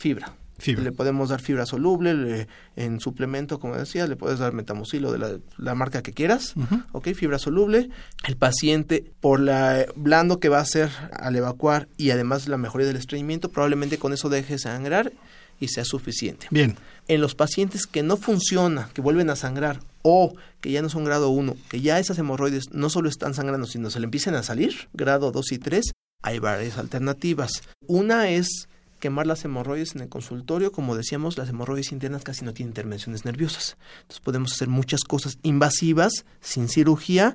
fibra. 0.00 0.34
Le 0.66 0.92
podemos 0.92 1.30
dar 1.30 1.40
fibra 1.40 1.64
soluble, 1.64 2.46
en 2.76 3.00
suplemento, 3.00 3.58
como 3.58 3.76
decía, 3.76 4.06
le 4.06 4.16
puedes 4.16 4.38
dar 4.38 4.52
metamucilo 4.52 5.10
de 5.10 5.40
la, 5.56 5.74
marca 5.74 6.02
que 6.02 6.12
quieras, 6.12 6.54
¿ok? 6.92 7.08
Fibra 7.14 7.38
soluble. 7.38 7.88
El 8.26 8.36
paciente, 8.36 9.10
por 9.20 9.40
la 9.40 9.86
blando 9.96 10.38
que 10.38 10.50
va 10.50 10.58
a 10.58 10.62
hacer 10.62 10.90
al 11.12 11.36
evacuar 11.36 11.88
y 11.96 12.10
además 12.10 12.46
la 12.46 12.58
mejoría 12.58 12.86
del 12.86 12.96
estreñimiento, 12.96 13.48
probablemente 13.50 13.98
con 13.98 14.12
eso 14.12 14.28
deje 14.28 14.58
sangrar 14.58 15.12
y 15.60 15.68
sea 15.68 15.84
suficiente. 15.84 16.46
Bien. 16.50 16.76
En 17.08 17.20
los 17.20 17.34
pacientes 17.34 17.86
que 17.86 18.02
no 18.02 18.16
funciona, 18.16 18.90
que 18.92 19.00
vuelven 19.00 19.30
a 19.30 19.36
sangrar 19.36 19.80
o 20.02 20.34
que 20.60 20.70
ya 20.70 20.82
no 20.82 20.90
son 20.90 21.04
grado 21.04 21.30
1, 21.30 21.56
que 21.70 21.80
ya 21.80 21.98
esas 21.98 22.18
hemorroides 22.18 22.70
no 22.72 22.90
solo 22.90 23.08
están 23.08 23.34
sangrando, 23.34 23.66
sino 23.66 23.90
se 23.90 24.00
le 24.00 24.04
empiezan 24.04 24.34
a 24.34 24.42
salir, 24.42 24.88
grado 24.92 25.32
2 25.32 25.52
y 25.52 25.58
3, 25.58 25.92
hay 26.22 26.38
varias 26.38 26.76
alternativas. 26.76 27.62
Una 27.86 28.28
es 28.28 28.68
quemar 29.00 29.26
las 29.26 29.44
hemorroides 29.44 29.96
en 29.96 30.02
el 30.02 30.08
consultorio. 30.08 30.70
Como 30.70 30.94
decíamos, 30.94 31.36
las 31.36 31.48
hemorroides 31.48 31.90
internas 31.90 32.22
casi 32.22 32.44
no 32.44 32.54
tienen 32.54 32.70
intervenciones 32.70 33.24
nerviosas. 33.24 33.76
Entonces 34.02 34.20
podemos 34.20 34.52
hacer 34.52 34.68
muchas 34.68 35.02
cosas 35.02 35.38
invasivas, 35.42 36.24
sin 36.40 36.68
cirugía, 36.68 37.34